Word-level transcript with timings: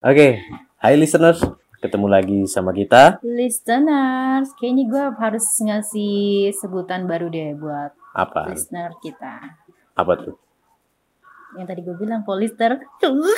Oke, 0.00 0.40
hai 0.80 0.96
listeners, 0.96 1.44
ketemu 1.76 2.08
lagi 2.08 2.40
sama 2.48 2.72
kita. 2.72 3.20
Listeners, 3.20 4.48
kayaknya 4.56 4.88
gue 4.88 5.04
harus 5.20 5.44
ngasih 5.60 6.56
sebutan 6.56 7.04
baru 7.04 7.28
deh 7.28 7.52
buat 7.52 7.92
Apa? 8.16 8.48
listener 8.48 8.96
kita. 9.04 9.60
Apa 9.92 10.16
tuh? 10.16 10.40
Yang 11.60 11.66
tadi 11.68 11.80
gue 11.84 11.96
bilang 12.00 12.24
polister. 12.24 12.80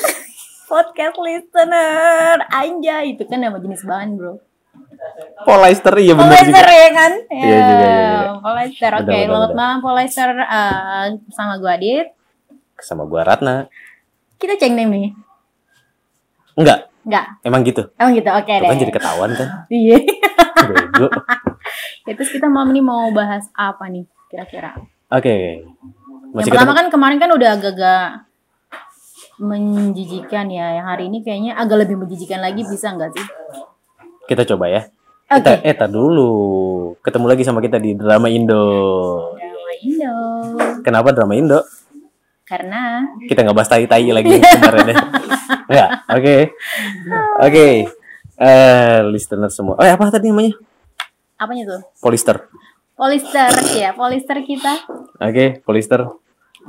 Podcast 0.70 1.18
listener. 1.18 2.46
Anjay, 2.46 3.18
itu 3.18 3.26
kan 3.26 3.42
nama 3.42 3.58
jenis 3.58 3.82
bahan 3.82 4.14
bro. 4.14 4.38
Polyester, 5.42 5.98
iya 5.98 6.14
benar 6.14 6.30
Polyester 6.30 6.62
juga. 6.62 6.78
ya 6.78 6.90
kan? 6.94 7.12
Iya 7.26 7.58
juga, 7.58 7.86
iya 7.90 8.06
juga. 8.06 8.30
Polyester, 8.38 8.90
oke. 8.94 9.10
Benar, 9.10 9.26
Selamat 9.26 9.52
malam 9.58 9.78
Polyester 9.82 10.30
eh, 10.30 11.06
sama 11.34 11.58
gue 11.58 11.70
Adit. 11.74 12.06
Sama 12.78 13.02
gua 13.10 13.26
Ratna. 13.26 13.66
Kita 14.38 14.54
ceng 14.54 14.78
nih. 14.78 15.10
Enggak, 16.52 16.78
Enggak, 17.02 17.24
emang 17.42 17.60
gitu. 17.64 17.82
emang 17.96 18.12
gitu. 18.14 18.28
Oke 18.30 18.52
Tuh 18.52 18.60
deh. 18.60 18.68
kan 18.68 18.78
jadi 18.78 18.92
ketahuan 18.92 19.30
kan? 19.32 19.48
Iya. 19.72 19.96
Bego. 20.62 21.08
Ya, 22.02 22.18
Terus 22.18 22.34
kita 22.34 22.50
malam 22.50 22.74
ini 22.74 22.82
mau 22.82 23.14
bahas 23.14 23.46
apa 23.54 23.86
nih 23.86 24.02
kira-kira? 24.26 24.74
Oke. 25.06 25.62
Masih 26.34 26.50
yang 26.50 26.58
pertama 26.58 26.74
kan 26.74 26.86
kemarin 26.90 27.18
kan 27.22 27.30
udah 27.30 27.48
agak-agak 27.54 28.26
menjijikan 29.38 30.50
ya. 30.50 30.82
Yang 30.82 30.86
hari 30.90 31.04
ini 31.08 31.18
kayaknya 31.22 31.52
agak 31.54 31.86
lebih 31.86 31.96
menjijikan 32.02 32.42
lagi 32.42 32.66
bisa 32.66 32.90
nggak 32.90 33.10
sih? 33.14 33.26
Kita 34.26 34.42
coba 34.50 34.66
ya. 34.66 34.82
Oke. 35.30 35.46
Kita, 35.46 35.50
eh, 35.62 35.74
tar 35.78 35.88
dulu. 35.88 36.32
Ketemu 37.00 37.26
lagi 37.30 37.42
sama 37.46 37.62
kita 37.62 37.78
di 37.78 37.94
Drama 37.94 38.26
Indo. 38.26 38.62
Drama 39.38 39.72
Indo. 39.78 40.14
Kenapa 40.82 41.14
Drama 41.14 41.34
Indo? 41.38 41.60
Karena 42.42 43.06
Kita 43.28 43.46
nggak 43.46 43.56
bahas 43.56 43.70
tai-tai 43.70 44.10
lagi 44.10 44.38
kemarin 44.58 44.92
deh. 44.92 44.96
Enggak, 45.70 45.88
oke. 46.10 46.36
Oke. 47.46 47.66
Eh, 48.42 48.98
listener 49.12 49.50
semua. 49.52 49.78
Oh, 49.78 49.86
apa 49.86 50.10
tadi 50.10 50.28
namanya? 50.28 50.54
apanya 51.42 51.66
tuh? 51.66 51.82
Polister. 51.98 52.46
Polister 52.94 53.50
ya, 53.74 53.90
polister 53.98 54.38
kita. 54.46 54.78
Oke, 55.18 55.58
Polister. 55.66 56.06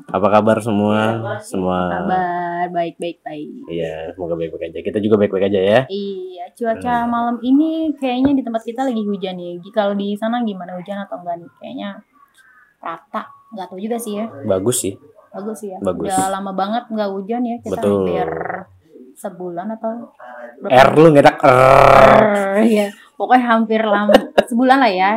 Apa 0.10 0.28
kabar 0.34 0.58
semua? 0.66 1.22
Semua. 1.46 1.94
Kabar 1.94 2.66
baik-baik 2.74 3.22
baik. 3.22 3.70
Iya, 3.70 4.18
semoga 4.18 4.34
baik-baik 4.34 4.74
aja. 4.74 4.80
Kita 4.82 4.98
juga 4.98 5.22
baik-baik 5.22 5.54
aja 5.54 5.60
ya. 5.62 5.80
Iya, 5.86 6.50
cuaca 6.58 7.06
malam 7.06 7.38
ini 7.46 7.94
kayaknya 8.02 8.34
di 8.34 8.42
tempat 8.42 8.66
kita 8.66 8.82
lagi 8.90 9.06
hujan 9.06 9.38
ya. 9.38 9.54
Kalau 9.70 9.94
di 9.94 10.18
sana 10.18 10.42
gimana 10.42 10.74
hujan 10.74 10.98
atau 11.06 11.22
enggak 11.22 11.46
nih? 11.46 11.50
Kayaknya 11.62 11.90
rata. 12.82 13.24
Nggak 13.54 13.68
tahu 13.70 13.80
juga 13.80 13.98
sih 14.02 14.18
ya. 14.18 14.26
Bagus 14.50 14.78
sih. 14.82 14.94
Bagus 15.34 15.60
ya. 15.66 15.78
Bagus. 15.82 16.08
Udah 16.08 16.30
lama 16.30 16.52
banget 16.54 16.84
nggak 16.88 17.10
hujan 17.10 17.42
ya. 17.42 17.58
Kita 17.60 17.82
Betul. 17.82 18.06
hampir 18.06 18.30
sebulan 19.14 19.68
atau 19.78 20.10
berapa 20.62 20.74
R 20.74 20.90
lu 20.96 21.08
ngedak 21.14 21.38
R. 21.42 22.22
Iya, 22.66 22.86
pokoknya 23.14 23.44
hampir 23.46 23.82
lama 23.82 24.14
sebulan 24.46 24.78
lah 24.80 24.92
ya. 24.92 25.12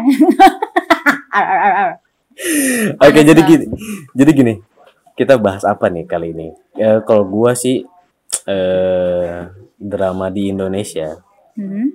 Arr, 1.37 1.47
arr, 1.47 1.75
arr. 1.77 1.91
Oke, 2.97 3.13
Panas 3.13 3.25
jadi 3.25 3.41
gini. 3.45 3.65
Jadi 4.13 4.31
gini. 4.33 4.55
Kita 5.13 5.37
bahas 5.37 5.65
apa 5.65 5.89
nih 5.89 6.05
kali 6.05 6.33
ini? 6.33 6.49
Ya, 6.73 7.01
kalau 7.01 7.25
gua 7.25 7.53
sih 7.53 7.85
eh 8.45 9.49
drama 9.77 10.29
di 10.29 10.49
Indonesia, 10.49 11.21
Hmm, 11.57 11.89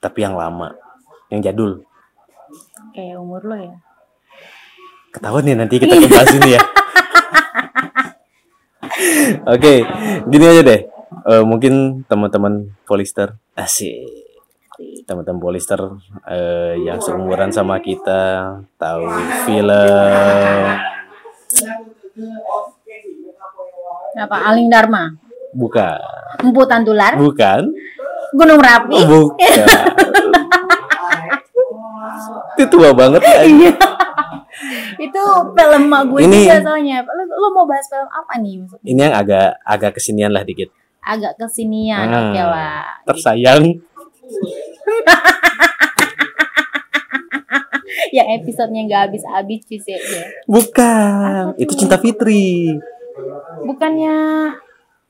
tapi 0.00 0.24
yang 0.24 0.32
lama, 0.32 0.72
yang 1.28 1.40
jadul. 1.40 1.84
kayak 2.92 3.20
umur 3.20 3.44
lo 3.44 3.56
ya. 3.56 3.76
Ketahuan 5.14 5.46
nih 5.46 5.54
nanti 5.54 5.78
kita 5.78 5.94
bahas 6.10 6.34
ini 6.34 6.58
ya. 6.58 6.60
Oke, 9.54 9.86
gini 10.26 10.44
aja 10.44 10.62
deh. 10.66 10.80
Eh, 11.24 11.44
mungkin 11.46 12.04
teman-teman 12.04 12.74
Polister 12.84 13.40
asik 13.54 13.94
teman-teman 15.06 15.38
Polister 15.38 15.78
eh, 16.26 16.74
yang 16.82 16.98
seumuran 16.98 17.54
sama 17.54 17.78
kita 17.78 18.50
tahu 18.74 19.06
film 19.46 20.66
Apa 24.18 24.50
Aling 24.50 24.66
Dharma? 24.66 25.14
bukan 25.54 26.02
Emputan 26.42 26.82
tular? 26.82 27.14
bukan 27.14 27.70
Gunung 28.34 28.58
Merapi? 28.58 28.98
Oh, 29.06 29.30
bukan 29.30 29.38
itu 32.58 32.66
tua 32.66 32.90
banget? 32.90 33.22
Iya. 33.22 33.78
Itu 34.96 35.22
film 35.50 35.82
mak 35.86 36.02
gue 36.06 36.20
Ini- 36.22 36.44
juga 36.44 36.58
soalnya. 36.62 37.02
Lo, 37.02 37.22
lo 37.26 37.48
mau 37.52 37.64
bahas 37.64 37.84
film 37.84 38.06
apa 38.06 38.34
nih? 38.36 38.54
maksudnya? 38.58 38.86
ini 38.86 39.00
yang 39.00 39.14
agak 39.14 39.48
agak 39.62 39.90
kesinian 39.94 40.30
lah 40.30 40.42
dikit 40.42 40.70
Agak 41.00 41.36
kesinian, 41.36 42.06
Hmm. 42.06 42.30
oke 42.30 42.40
lah. 42.40 42.84
tersayang 43.04 43.62
Yang 48.10 48.28
episodenya 48.40 48.82
nggak 48.84 49.02
habis-habis 49.08 49.60
sih. 49.66 49.78
ya. 49.84 49.98
bukan 50.46 51.54
itu 51.56 51.72
cinta 51.76 51.96
Fitri 51.96 52.74
Bukannya, 53.60 54.50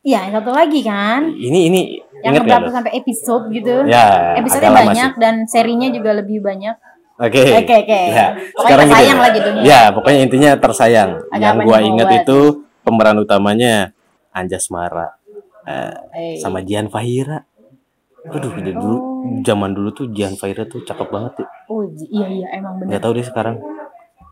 ya 0.01 0.21
satu 0.31 0.51
lagi 0.51 0.81
kan? 0.81 1.33
ini 1.33 1.69
ini 1.69 1.81
Yang 2.21 2.45
berapa 2.45 2.69
sampai 2.71 2.93
episode 2.95 3.49
gitu? 3.51 3.85
ya 3.85 4.37
Episodenya 4.37 4.73
banyak 4.75 5.11
sih. 5.11 5.21
dan 5.21 5.35
serinya 5.45 5.89
juga 5.89 6.13
lebih 6.15 6.41
banyak. 6.41 6.77
Oke. 7.17 7.43
Oke, 7.57 7.75
oke. 7.79 8.01
Ya, 8.11 8.27
Pokoknya 8.51 8.59
sekarang 8.59 8.87
tersayang 8.87 9.15
deh. 9.15 9.23
lah 9.23 9.31
judulnya. 9.31 9.63
Ya, 9.63 9.81
pokoknya 9.89 10.21
intinya 10.21 10.51
tersayang. 10.57 11.11
Agak 11.29 11.41
yang 11.41 11.57
gua 11.63 11.79
ingat 11.81 12.09
buat? 12.09 12.21
itu 12.21 12.39
pemeran 12.81 13.17
utamanya 13.17 13.75
Anjas 14.29 14.67
Mara 14.67 15.15
eh, 15.63 15.95
Eh, 16.13 16.37
sama 16.37 16.59
Jihan 16.61 16.87
Fahira. 16.87 17.47
Aduh, 18.27 18.51
jadi 18.53 18.73
dulu 18.73 18.97
Oh. 18.97 19.41
zaman 19.41 19.71
dulu 19.71 19.89
tuh 19.91 20.07
Jihan 20.11 20.35
Fahira 20.35 20.65
tuh 20.65 20.81
cakep 20.81 21.07
banget 21.07 21.33
ya. 21.39 21.47
Oh 21.67 21.81
iya 22.05 22.27
iya 22.27 22.49
emang 22.53 22.77
bener. 22.77 22.89
Nggak 22.91 23.01
tahu 23.01 23.13
deh 23.15 23.25
sekarang. 23.25 23.57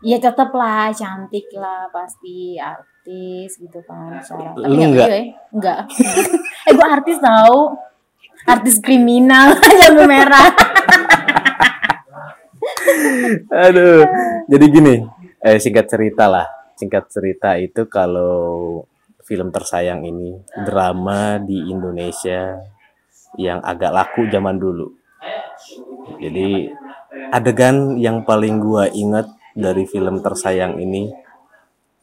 Iya 0.01 0.17
tetep 0.19 0.49
lah 0.51 0.91
cantik 0.91 1.47
lah 1.53 1.87
pasti 1.87 2.37
artis 2.55 3.51
gitu 3.55 3.79
kan. 3.81 4.19
Secara. 4.19 4.53
Lu 4.59 4.75
nggak 4.75 4.89
nggak? 4.91 5.07
tahu 5.07 5.15
ya. 5.15 5.23
Enggak. 5.49 5.79
eh 6.61 6.73
gue 6.73 6.87
artis 6.89 7.17
tahu. 7.17 7.59
Artis 8.43 8.75
kriminal 8.77 9.55
lampu 9.79 10.03
merah. 10.03 10.51
Aduh. 13.49 14.03
Jadi 14.49 14.65
gini, 14.69 14.95
eh, 15.43 15.57
singkat 15.59 15.87
cerita 15.87 16.27
lah. 16.27 16.47
Singkat 16.75 17.03
cerita 17.09 17.55
itu 17.55 17.87
kalau 17.87 18.83
film 19.23 19.49
tersayang 19.55 20.03
ini 20.03 20.35
drama 20.67 21.39
di 21.39 21.71
Indonesia 21.71 22.59
yang 23.39 23.63
agak 23.63 23.91
laku 23.95 24.27
zaman 24.27 24.59
dulu. 24.59 24.91
Jadi 26.19 26.67
adegan 27.31 27.95
yang 27.97 28.27
paling 28.27 28.59
gua 28.59 28.91
ingat 28.91 29.31
dari 29.55 29.85
film 29.87 30.19
tersayang 30.19 30.81
ini 30.81 31.13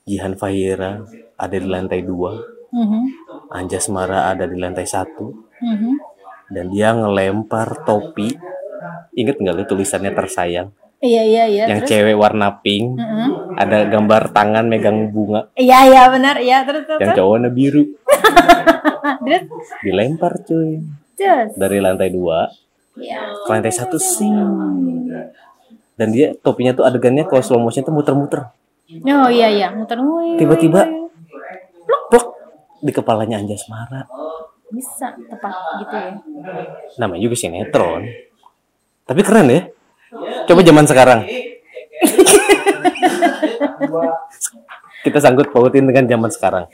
Jihan 0.06 0.34
Fahira 0.34 1.04
ada 1.36 1.56
di 1.56 1.68
lantai 1.68 2.02
dua, 2.02 2.34
Mhm, 2.70 3.02
Anjas 3.50 3.90
Mara 3.90 4.30
ada 4.30 4.46
di 4.46 4.54
lantai 4.54 4.86
satu, 4.86 5.26
mhm. 5.58 5.92
dan 6.54 6.70
dia 6.70 6.94
ngelempar 6.94 7.82
topi. 7.82 8.30
Ingat 9.20 9.36
nggak 9.36 9.54
lu 9.54 9.64
tulisannya 9.66 10.10
tersayang? 10.10 10.68
Iya 10.98 11.22
iya 11.22 11.44
iya. 11.46 11.64
yang 11.66 11.80
terus? 11.80 11.90
cewek 11.90 12.12
warna 12.14 12.60
pink, 12.60 12.92
Mhm. 12.92 13.56
ada 13.56 13.84
gambar 13.86 14.22
tangan 14.30 14.64
megang 14.64 15.08
bunga, 15.08 15.48
Iya 15.54 15.84
iya 15.86 16.02
benar 16.08 16.36
iya 16.36 16.60
terus 16.60 16.84
terus. 16.84 17.00
yang 17.00 17.12
cowoknya 17.14 17.48
biru, 17.48 17.88
Terus 19.24 19.44
dilempar 19.80 20.36
cuy 20.40 20.76
terus. 21.14 21.52
dari 21.54 21.80
lantai 21.80 22.08
dua 22.08 22.52
Iya. 22.94 23.16
ke 23.38 23.48
lantai 23.48 23.72
satu 23.72 23.96
sing. 23.96 24.36
Dan 25.94 26.08
dia 26.10 26.32
topinya 26.34 26.72
tuh 26.74 26.84
adegannya 26.84 27.24
kalau 27.24 27.40
slow 27.40 27.56
motion 27.58 27.80
tuh 27.80 27.92
muter-muter. 27.92 28.52
Oh 29.02 29.28
iya 29.28 29.48
iya 29.48 29.68
muter 29.70 29.96
wih, 29.96 30.36
Tiba-tiba 30.36 30.84
plok 32.08 32.26
di 32.78 32.90
kepalanya 32.90 33.36
Anjas 33.36 33.64
Mara. 33.66 34.04
bisa 34.68 35.10
tepat 35.26 35.50
gitu 35.78 35.96
ya. 35.96 36.12
Namanya 36.96 37.20
juga 37.20 37.34
sinetron. 37.34 38.04
Tapi 39.10 39.26
keren 39.26 39.50
ya. 39.50 39.66
Coba 40.46 40.62
zaman 40.62 40.86
sekarang. 40.86 41.26
Kita 45.02 45.18
sangkut 45.18 45.50
pautin 45.50 45.90
dengan 45.90 46.06
zaman 46.06 46.30
sekarang. 46.30 46.70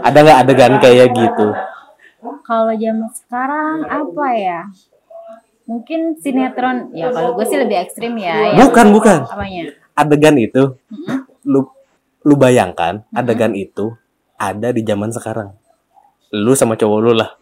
Ada 0.00 0.16
nggak 0.24 0.38
adegan 0.48 0.74
kayak 0.80 1.12
gitu? 1.12 1.52
Kalau 2.48 2.72
zaman 2.72 3.12
sekarang 3.12 3.84
apa 3.84 4.26
ya? 4.32 4.60
Mungkin 5.68 6.16
sinetron 6.16 6.96
ya 6.96 7.12
kalau 7.12 7.36
gue 7.36 7.44
sih 7.44 7.60
lebih 7.60 7.84
ekstrim 7.84 8.16
ya. 8.16 8.56
ya. 8.56 8.64
Bukan, 8.64 8.88
bukan. 8.88 9.28
Apanya? 9.28 9.68
Adegan 9.92 10.40
itu 10.40 10.72
lu 11.44 11.68
lu 12.24 12.34
bayangkan 12.40 13.04
adegan 13.12 13.52
itu 13.52 13.92
ada 14.40 14.72
di 14.72 14.80
zaman 14.88 15.12
sekarang. 15.12 15.52
Lu 16.32 16.56
sama 16.56 16.80
cowok 16.80 16.98
lu 17.04 17.12
lah. 17.12 17.36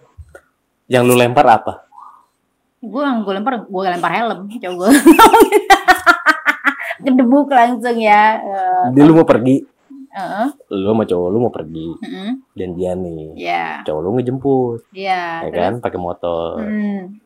Yang 0.90 1.02
lu 1.06 1.14
lempar 1.14 1.46
apa? 1.46 1.85
Gue 2.78 3.00
yang 3.00 3.22
gue 3.22 3.32
lempar, 3.32 3.64
gue 3.64 3.80
lempar 3.82 4.12
helm, 4.12 4.46
coba 4.52 4.74
gue. 4.76 4.90
Kedebuk 6.98 7.48
langsung 7.58 7.96
ya. 7.96 8.38
Eh, 8.38 8.84
Dia 8.92 9.02
lu 9.02 9.14
mau 9.14 9.24
pergi, 9.24 9.62
Heeh. 10.10 10.46
lu 10.72 10.88
sama 10.90 11.04
cowok 11.04 11.28
lu 11.28 11.38
mau 11.38 11.52
pergi 11.52 11.88
Heeh. 11.98 12.30
janjian 12.54 12.98
nih 12.98 13.36
Iya. 13.36 13.64
cowok 13.84 14.00
lu 14.00 14.08
ngejemput 14.14 14.80
Iya. 14.90 15.44
ya 15.44 15.48
terus? 15.50 15.60
kan 15.60 15.72
pakai 15.78 16.00
motor 16.00 16.56
Hmm. 16.56 17.20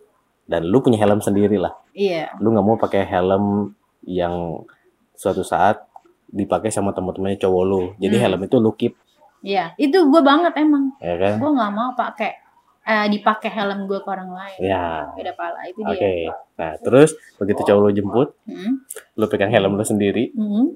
dan 0.45 0.67
lu 0.67 0.83
punya 0.83 0.99
helm 0.99 1.19
sendiri 1.19 1.55
lah 1.55 1.71
Iya. 1.93 2.35
lu 2.37 2.51
nggak 2.51 2.67
mau 2.67 2.75
pakai 2.77 3.07
helm 3.07 3.71
yang 4.03 4.67
suatu 5.15 5.41
saat 5.41 5.87
dipakai 6.27 6.69
sama 6.69 6.91
teman-temannya 6.91 7.39
cowok 7.39 7.63
lu 7.65 7.83
jadi 7.97 8.17
Hmm. 8.17 8.25
helm 8.27 8.41
itu 8.43 8.57
lu 8.59 8.71
keep 8.73 8.99
Iya. 9.41 9.71
Itu 9.77 10.05
gue 10.05 10.21
banget 10.21 10.53
emang. 10.55 10.91
ya 10.99 11.15
kan 11.15 11.39
Gue 11.39 11.51
nggak 11.51 11.73
mau 11.73 11.95
pakai 11.95 12.35
eh, 12.83 13.07
dipakai 13.09 13.49
helm 13.49 13.85
gue 13.85 13.99
ke 13.99 14.09
orang 14.09 14.31
lain. 14.31 14.59
ya 14.61 15.11
Beda 15.13 15.33
pala 15.33 15.61
itu 15.65 15.81
oke 15.81 15.95
dia. 15.99 16.33
nah 16.55 16.73
terus 16.77 17.11
begitu 17.37 17.61
cowok 17.63 17.81
lu 17.81 17.91
jemput 17.93 18.29
Hmm. 18.45 18.83
lu 19.15 19.25
pegang 19.27 19.49
helm 19.49 19.75
lu 19.75 19.83
sendiri 19.83 20.33
Hmm. 20.33 20.75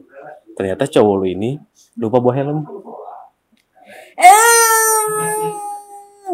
ternyata 0.52 0.84
cowok 0.86 1.14
lu 1.16 1.26
ini 1.28 1.50
lupa 1.94 2.18
bawa 2.18 2.34
helm 2.34 2.58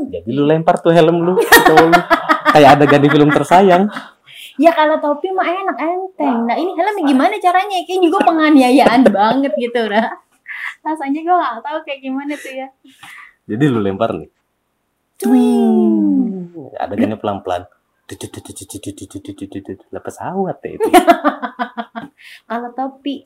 jadi 0.03 0.29
lu 0.29 0.45
lempar 0.45 0.79
tuh 0.79 0.91
helm 0.91 1.17
lu 1.21 1.33
ke 1.37 1.57
cowok 1.63 1.87
lu 1.87 1.99
kayak 2.53 2.71
ada 2.77 2.99
di 2.99 3.09
film 3.09 3.31
tersayang 3.31 3.87
Ya 4.57 4.69
kalau 4.71 5.01
topi 5.01 5.33
mah 5.33 5.47
enak 5.47 5.73
enteng. 5.73 6.45
Nah 6.45 6.53
ini 6.53 6.77
helm 6.77 6.93
gimana 7.01 7.33
caranya? 7.41 7.81
Kayak 7.81 8.01
juga 8.05 8.19
penganiayaan 8.21 9.09
banget 9.09 9.57
gitu, 9.57 9.89
Ra. 9.89 10.05
Rasanya 10.85 11.17
gue 11.19 11.33
gak 11.33 11.65
tahu 11.65 11.79
kayak 11.81 12.01
gimana 12.03 12.33
tuh 12.35 12.53
ya. 12.55 12.69
jadi 13.47 13.65
lu 13.67 13.81
lempar 13.81 14.13
nih 14.13 14.29
Twing. 15.21 16.49
adegannya 16.81 17.21
pelan-pelan 17.21 17.69
lah 19.95 20.03
pesawat 20.03 20.59
ya 20.67 20.71
itu 20.75 20.89
Kalau 22.51 22.69
topi, 22.75 23.23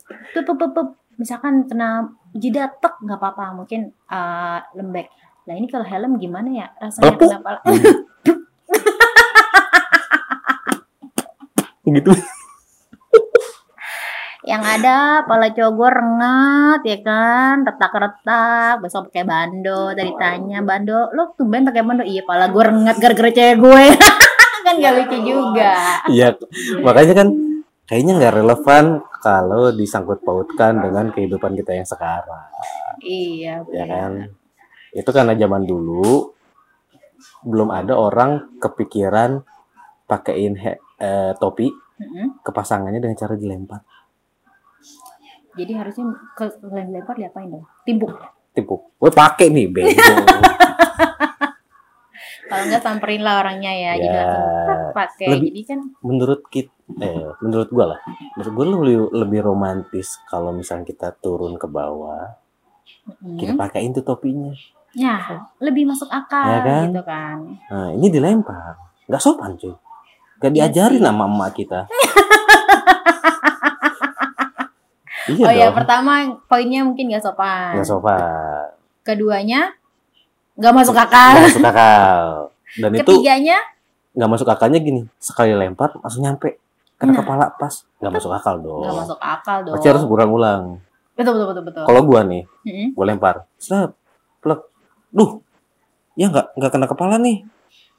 misalkan 1.16 1.64
kena 1.66 2.04
jidat 2.36 2.78
tek 2.78 2.94
nggak 3.00 3.16
apa-apa, 3.18 3.56
mungkin 3.56 3.90
eh, 3.90 4.58
lembek. 4.76 5.08
Nah 5.48 5.54
ini 5.56 5.66
kalau 5.66 5.82
helm 5.88 6.20
gimana 6.20 6.48
ya? 6.52 6.66
Rasanya 6.78 7.16
Pelepuh. 7.16 7.28
kenapa? 7.32 7.50
gitu 11.84 12.12
Yang 14.44 14.62
ada 14.76 15.24
pala 15.24 15.48
cowok 15.56 15.72
gue 15.72 15.90
rengat 15.90 16.80
ya 16.84 16.98
kan, 17.00 17.64
retak-retak, 17.64 18.84
besok 18.84 19.08
pakai 19.08 19.24
bando. 19.24 19.96
Tadi 19.96 20.12
tanya 20.20 20.60
bando, 20.60 21.08
lo 21.16 21.32
tumben 21.32 21.64
pakai 21.64 21.80
bando? 21.80 22.04
Iya, 22.04 22.28
pala 22.28 22.52
gue 22.52 22.60
rengat 22.62 22.96
gara-gara 23.00 23.32
cewek 23.32 23.56
gue. 23.56 23.84
kan 24.64 24.80
gak 24.80 24.94
lucu 24.96 25.16
juga. 25.24 26.00
Iya, 26.08 26.36
makanya 26.80 27.14
kan 27.24 27.28
kayaknya 27.84 28.12
nggak 28.16 28.34
relevan 28.40 28.84
kalau 29.20 29.72
disangkut 29.72 30.24
pautkan 30.24 30.80
dengan 30.80 31.12
kehidupan 31.12 31.52
kita 31.52 31.76
yang 31.76 31.88
sekarang, 31.88 32.48
Iya, 33.00 33.64
ya 33.68 33.84
kan? 33.84 34.32
Itu 34.92 35.12
karena 35.12 35.36
zaman 35.36 35.68
dulu 35.68 36.32
belum 37.44 37.68
ada 37.72 37.96
orang 37.96 38.60
kepikiran 38.60 39.40
pakein 40.04 40.56
he- 40.56 40.80
eh, 41.00 41.32
topi 41.36 41.68
Mm-mm. 42.00 42.40
ke 42.40 42.50
pasangannya 42.52 43.00
dengan 43.00 43.16
cara 43.16 43.36
dilempar. 43.36 43.80
Jadi 45.54 45.72
harusnya 45.72 46.04
ke 46.34 46.44
selain 46.52 46.90
lempar 46.90 47.14
diapain 47.14 47.46
dong? 47.46 47.64
Timbuk. 47.82 48.10
Tipu, 48.50 48.74
gue 48.92 49.10
pakai 49.10 49.50
nih 49.50 49.66
bego. 49.66 49.90
Kalau 52.44 52.62
enggak 52.62 52.82
samperin 52.82 53.18
lah 53.18 53.40
orangnya 53.40 53.72
ya. 53.72 53.92
Jadi 53.96 54.06
Ya, 54.06 54.14
langsung 54.20 54.46
tak 54.64 54.78
pakai. 54.94 55.28
lebih- 55.28 55.50
Jadi 55.50 55.62
kan 55.64 55.80
menurut 56.00 56.40
kit, 56.46 56.68
eh, 56.96 57.28
menurut 57.40 57.68
gue 57.68 57.84
lah, 57.84 57.98
menurut 58.34 58.52
gue 58.52 58.64
lebih, 58.68 58.96
lebih 59.16 59.40
romantis 59.42 60.20
kalau 60.24 60.52
misalnya 60.52 60.84
kita 60.84 61.08
turun 61.14 61.56
ke 61.56 61.66
bawah, 61.66 62.36
mm, 63.18 63.38
kita 63.38 63.52
pakein 63.54 63.90
tuh 63.90 64.04
topinya. 64.04 64.52
ya 64.92 65.18
lebih 65.58 65.82
masuk 65.84 66.06
akal 66.06 66.46
Ya 66.46 66.58
kan? 66.62 66.86
gitu 66.86 67.02
kan. 67.02 67.38
Nah, 67.66 67.88
ini 67.90 68.06
dilempar. 68.08 68.78
Nggak 69.04 69.18
sopan, 69.20 69.56
cuy. 69.56 69.74
Iya 70.44 70.68
diajarin 70.68 71.00
sih. 71.00 71.02
sama 71.02 71.24
emak 71.26 71.50
kita. 71.56 71.80
iya 75.30 75.44
oh 75.44 75.52
ya, 75.52 75.66
pertama 75.70 76.12
poinnya 76.44 76.84
mungkin 76.84 77.08
gak 77.08 77.24
sopan. 77.24 77.78
Nggak 77.78 77.88
sopan. 77.88 78.66
Keduanya 79.00 79.72
nggak 80.54 80.74
masuk 80.74 80.94
akal. 80.94 81.32
Nggak 81.34 81.46
masuk 81.48 81.66
akal. 81.66 82.22
Dan 82.74 82.90
itu 82.92 83.00
Ketiganya 83.04 83.58
nggak 84.14 84.30
masuk 84.30 84.48
akalnya 84.48 84.78
gini. 84.78 85.02
Sekali 85.18 85.52
lempar, 85.52 85.94
langsung 85.98 86.22
nyampe. 86.22 86.58
Kena 86.94 87.10
Nah. 87.10 87.18
kepala 87.20 87.44
pas. 87.54 87.74
Nggak 87.98 88.12
masuk 88.14 88.30
akal 88.30 88.54
dong. 88.58 88.80
nggak 88.82 88.96
masuk 89.02 89.18
akal 89.18 89.58
dong. 89.62 89.74
Pasti 89.74 89.88
harus 89.90 90.04
ulang-ulang. 90.04 90.62
Betul 91.14 91.32
betul 91.38 91.46
betul 91.50 91.64
betul. 91.66 91.82
Kalau 91.86 92.00
gua 92.02 92.20
nih, 92.22 92.42
Mm-mm. 92.66 92.88
gua 92.94 93.04
lempar. 93.06 93.36
Snap. 93.56 93.94
Plek. 94.38 94.60
Duh. 95.10 95.38
Ya 96.14 96.30
nggak 96.30 96.54
nggak 96.54 96.70
kena 96.70 96.86
kepala 96.86 97.18
nih. 97.18 97.42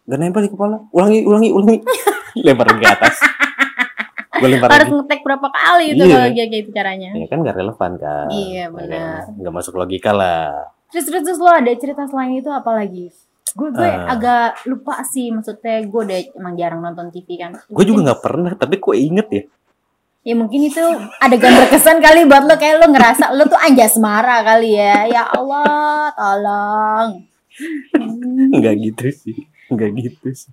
Nggak 0.06 0.20
nempel 0.20 0.42
di 0.46 0.52
kepala. 0.52 0.78
Ulangi, 0.92 1.24
ulangi, 1.24 1.50
ulangi. 1.52 1.78
lempar 2.46 2.68
ke 2.72 2.88
atas. 2.88 3.16
Gua 4.36 4.48
lempar 4.48 4.70
Harus 4.70 4.86
lagi. 4.86 4.96
ngetek 4.98 5.20
berapa 5.22 5.48
kali 5.48 5.86
itu 5.90 6.04
Iya. 6.04 6.14
kalau 6.14 6.30
kayak 6.30 6.50
gitu 6.52 6.70
caranya. 6.72 7.10
Ya 7.14 7.26
kan 7.26 7.38
nggak 7.40 7.56
relevan 7.56 7.92
kan. 7.96 8.28
Iya, 8.28 8.52
Ya 8.58 8.66
benar. 8.70 9.20
Nggak 9.34 9.54
masuk 9.54 9.74
logika 9.76 10.12
lah. 10.12 10.70
Terus 10.88 11.06
terus 11.06 11.24
terus 11.24 11.40
lo 11.40 11.50
ada 11.50 11.72
cerita 11.72 12.04
selain 12.06 12.34
itu 12.34 12.48
apa 12.48 12.72
lagi? 12.72 13.12
Gue 13.52 13.72
gue 13.72 13.88
Ah. 13.88 14.12
agak 14.12 14.66
lupa 14.66 15.00
sih 15.02 15.30
maksudnya 15.30 15.80
gue 15.82 16.02
udah 16.02 16.20
emang 16.36 16.54
jarang 16.54 16.82
nonton 16.82 17.08
TV 17.10 17.38
kan. 17.38 17.56
Gue 17.66 17.84
juga 17.84 18.04
nggak 18.06 18.22
pernah, 18.22 18.52
tapi 18.54 18.76
kok 18.76 18.94
inget 18.94 19.28
ya. 19.30 19.44
Ya 20.24 20.34
mungkin 20.34 20.60
itu 20.60 20.82
adegan 21.18 21.54
berkesan 21.56 22.02
kali 22.02 22.26
buat 22.26 22.44
lo 22.44 22.56
kayak 22.56 22.82
lo 22.82 22.90
ngerasa 22.90 23.30
lo 23.32 23.46
tuh 23.46 23.56
anjas 23.56 23.96
marah 23.96 24.42
kali 24.42 24.74
ya. 24.74 25.06
Ya 25.08 25.24
Allah, 25.24 26.10
tolong. 26.12 27.10
Nggak 28.52 28.74
gitu 28.82 29.06
sih. 29.14 29.38
Nggak 29.68 29.90
gitu 29.96 30.28
sih. 30.34 30.52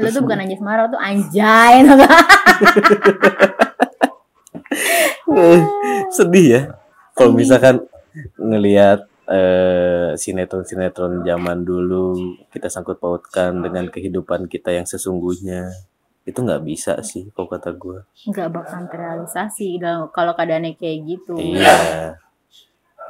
Lo 0.00 0.08
tuh 0.08 0.22
bukan 0.24 0.42
anjas 0.44 0.62
marah, 0.62 0.88
lo 0.88 0.96
tuh 0.96 1.02
anjay. 1.02 1.74
Eh, 5.30 5.62
Sedih 6.10 6.46
ya. 6.50 6.62
Kalau 7.14 7.30
misalkan 7.30 7.86
ngelihat 8.34 9.06
eh, 9.30 10.10
sinetron-sinetron 10.18 11.22
zaman 11.22 11.62
dulu 11.62 12.18
kita 12.50 12.66
sangkut 12.66 12.98
pautkan 12.98 13.62
dengan 13.62 13.86
kehidupan 13.86 14.50
kita 14.50 14.74
yang 14.74 14.86
sesungguhnya 14.90 15.70
itu 16.26 16.38
nggak 16.38 16.62
bisa 16.66 16.98
sih 17.06 17.30
kalau 17.30 17.46
kata 17.46 17.70
gue. 17.78 18.02
Nggak 18.26 18.48
bakal 18.50 18.82
terrealisasi 18.90 19.78
kalau 20.10 20.34
keadaannya 20.34 20.74
kayak 20.74 20.98
gitu. 21.06 21.34
Iya. 21.38 22.18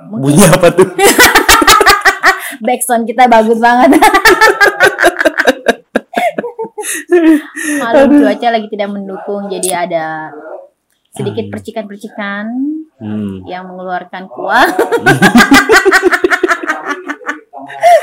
Mungkin 0.08 0.36
Bunyi 0.36 0.44
apa 0.44 0.68
tuh? 0.72 0.88
backsound 2.64 3.08
kita 3.08 3.26
bagus 3.26 3.58
banget. 3.58 3.96
Malam 7.80 8.08
cuaca 8.20 8.48
lagi 8.50 8.68
tidak 8.72 8.88
mendukung, 8.90 9.48
jadi 9.48 9.86
ada 9.86 10.06
sedikit 11.10 11.44
Hmm. 11.46 11.52
percikan-percikan 11.52 12.44
Hmm. 13.00 13.42
yang 13.48 13.66
mengeluarkan 13.66 14.28
kuah. 14.28 14.66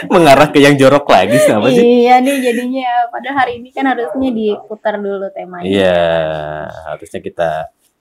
Mengarah 0.07 0.47
ke 0.53 0.61
yang 0.63 0.77
jorok 0.79 1.09
lagi 1.09 1.35
sama 1.43 1.67
sih? 1.73 2.05
iya 2.05 2.21
nih 2.23 2.39
jadinya. 2.39 3.09
Padahal 3.11 3.43
hari 3.45 3.59
ini 3.59 3.69
kan 3.73 3.83
harusnya 3.89 4.29
diputar 4.31 4.95
dulu 4.95 5.27
temanya. 5.33 5.67
Iya, 5.67 6.01
harusnya 6.93 7.19
kita 7.19 7.49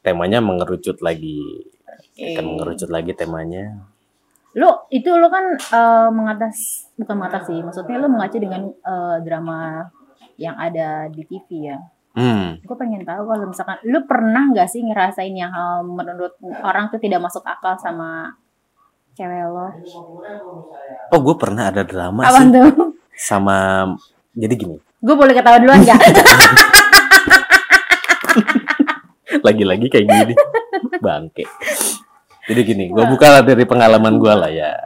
temanya 0.05 0.39
mengerucut 0.39 1.01
lagi. 1.03 1.67
Oke. 2.15 2.37
Kan 2.39 2.45
mengerucut 2.47 2.87
lagi 2.93 3.13
temanya. 3.17 3.83
Lu 4.55 4.69
itu 4.89 5.11
lu 5.11 5.27
kan 5.29 5.57
eh, 5.59 6.09
mengatas 6.13 6.87
bukan 6.97 7.17
mengatasi, 7.19 7.61
maksudnya 7.61 7.97
lu 7.99 8.09
mengacu 8.09 8.39
dengan 8.39 8.63
eh, 8.71 9.17
drama 9.27 9.91
yang 10.37 10.57
ada 10.57 11.09
di 11.13 11.25
TV 11.25 11.73
ya. 11.73 11.79
Hmm. 12.17 12.57
Gue 12.65 12.77
pengen 12.81 13.05
tahu 13.05 13.29
kalau 13.29 13.45
misalkan 13.45 13.77
lu 13.85 14.01
pernah 14.09 14.49
nggak 14.49 14.69
sih 14.73 14.81
ngerasain 14.81 15.37
yang 15.37 15.53
hal 15.53 15.85
menurut 15.85 16.33
orang 16.65 16.89
tuh 16.89 16.97
tidak 16.97 17.21
masuk 17.21 17.45
akal 17.45 17.77
sama 17.77 18.33
cewek 19.13 19.53
lo? 19.53 19.69
Oh, 21.13 21.21
gue 21.21 21.37
pernah 21.37 21.69
ada 21.69 21.85
drama 21.85 22.25
Apa 22.25 22.41
sih 22.41 22.49
tuh? 22.53 22.97
sama. 23.17 23.57
Jadi 24.37 24.53
gini, 24.53 24.77
Gue 25.01 25.17
boleh 25.17 25.33
ketawa 25.33 25.61
duluan 25.61 25.81
nggak? 25.81 25.97
lagi-lagi 29.47 29.87
kayak 29.89 30.07
gini, 30.09 30.35
bangke. 31.01 31.45
Jadi 32.47 32.61
gini, 32.63 32.85
gue 32.93 33.05
buka 33.09 33.39
lah 33.39 33.43
dari 33.45 33.65
pengalaman 33.65 34.21
gue 34.21 34.33
lah 34.33 34.51
ya. 34.53 34.77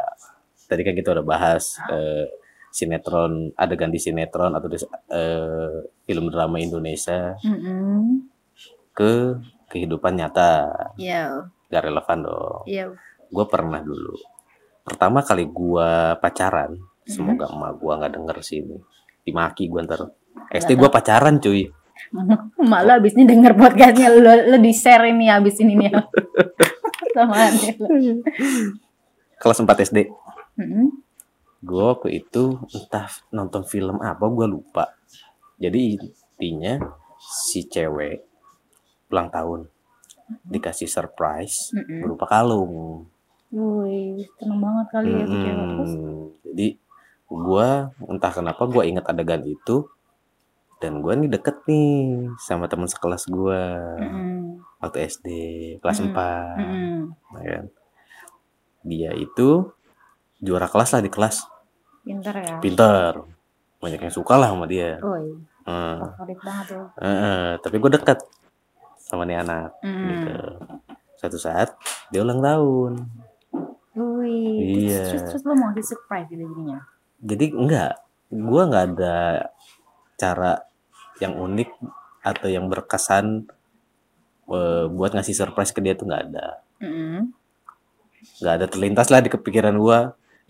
Tadi 0.70 0.86
kan 0.86 0.94
kita 0.94 1.18
udah 1.18 1.26
bahas 1.26 1.82
eh, 1.90 2.30
sinetron, 2.70 3.50
adegan 3.54 3.90
di 3.90 3.98
sinetron 3.98 4.54
atau 4.54 4.66
di 4.66 4.78
eh, 5.10 5.76
film 6.02 6.30
drama 6.30 6.56
Indonesia 6.56 7.34
Mm-mm. 7.38 8.24
ke 8.90 9.36
kehidupan 9.68 10.14
nyata, 10.14 10.70
Iya, 10.94 11.46
gak 11.66 11.82
relevan 11.84 12.18
dong. 12.22 12.62
iya. 12.64 12.90
gue 13.26 13.46
pernah 13.46 13.78
dulu 13.78 14.18
pertama 14.82 15.22
kali 15.22 15.46
gue 15.46 15.90
pacaran 16.18 16.74
semoga 17.04 17.46
emak 17.46 17.78
gue 17.78 17.92
nggak 17.94 18.12
denger 18.12 18.36
sini 18.42 18.74
dimaki 19.22 19.70
gue 19.70 19.86
ntar 19.86 20.10
SD 20.50 20.74
gue 20.74 20.90
pacaran 20.90 21.38
cuy 21.38 21.70
Mak 22.70 22.80
lo 22.82 22.92
abis 22.96 23.14
ini 23.14 23.28
denger 23.28 23.54
podcastnya 23.54 24.10
lo, 24.10 24.32
lo 24.50 24.56
di 24.56 24.72
share 24.72 25.12
ini 25.12 25.28
abis 25.28 25.60
ini 25.60 25.76
nih. 25.76 25.92
Sama 27.14 27.38
kelas 29.36 29.58
4 29.58 29.86
SD 29.86 29.98
Mm-mm. 30.58 30.86
Gue 31.60 31.82
waktu 31.84 32.08
itu 32.24 32.56
entah 32.72 33.08
nonton 33.32 33.62
film 33.68 34.00
apa 34.00 34.24
gue 34.32 34.46
lupa 34.48 34.96
jadi 35.60 36.00
intinya 36.00 36.80
si 37.20 37.68
cewek 37.68 38.24
ulang 39.12 39.28
tahun 39.28 39.60
dikasih 40.48 40.88
surprise 40.88 41.74
Mm-mm. 41.76 42.00
berupa 42.06 42.26
kalung 42.30 43.04
Wih, 43.50 44.30
seneng 44.38 44.62
banget 44.62 44.86
kali 44.94 45.10
ya 45.10 45.26
cewek. 45.26 45.66
Terus, 45.74 45.92
jadi 46.46 46.66
gue 47.26 47.68
entah 48.06 48.32
kenapa 48.34 48.62
gue 48.70 48.82
inget 48.86 49.02
adegan 49.10 49.42
itu 49.42 49.90
dan 50.78 51.02
gue 51.02 51.12
nih 51.18 51.28
deket 51.34 51.66
nih 51.66 52.30
sama 52.38 52.70
teman 52.70 52.86
sekelas 52.86 53.26
gue 53.26 53.62
mm-mm, 54.00 54.62
waktu 54.78 54.98
SD 55.10 55.26
kelas 55.82 55.98
Mm-mm. 55.98 56.14
4 56.14 56.62
mm-mm. 56.62 56.98
Nah, 57.34 57.42
kan. 57.42 57.66
dia 58.86 59.10
itu 59.18 59.66
juara 60.40 60.66
kelas 60.66 60.90
lah 60.90 61.00
di 61.00 61.08
kelas 61.08 61.36
pinter 62.00 62.34
ya. 62.34 62.56
pinter 62.58 63.12
banyak 63.76 64.00
yang 64.00 64.12
suka 64.12 64.34
lah 64.34 64.50
sama 64.50 64.64
dia 64.64 64.96
Wih, 64.98 65.36
Hmm. 65.60 66.00
favorit 66.16 66.40
banget 66.40 66.66
tuh. 66.72 66.86
Eh, 66.98 67.06
eh, 67.06 67.46
tapi 67.60 67.76
gue 67.76 67.90
deket 67.92 68.18
sama 68.98 69.22
nih 69.22 69.38
anak 69.38 69.70
Mm. 69.80 70.08
gitu 70.08 70.32
satu 71.16 71.36
saat 71.36 71.76
dia 72.08 72.20
ulang 72.20 72.40
tahun 72.40 72.92
Wih, 73.92 74.88
Iya. 74.88 75.26
terus, 75.26 75.42
lo 75.42 75.52
mau 75.52 75.68
ngasih 75.68 75.84
surprise 75.84 76.26
gitu 76.26 76.40
jadinya? 76.40 76.80
jadi 77.18 77.44
enggak 77.52 77.92
gue 78.30 78.62
nggak 78.64 78.84
ada 78.88 79.16
cara 80.14 80.52
yang 81.18 81.36
unik 81.36 81.68
atau 82.22 82.48
yang 82.48 82.64
berkesan 82.66 83.44
eh, 84.48 84.84
buat 84.86 85.12
ngasih 85.12 85.36
surprise 85.36 85.70
ke 85.70 85.78
dia 85.78 85.92
tuh 85.92 86.06
nggak 86.06 86.22
ada 86.26 86.46
Mm-mm. 86.78 87.28
nggak 88.38 88.54
ada 88.54 88.66
terlintas 88.66 89.08
lah 89.08 89.20
di 89.20 89.28
kepikiran 89.28 89.76
gue 89.76 89.98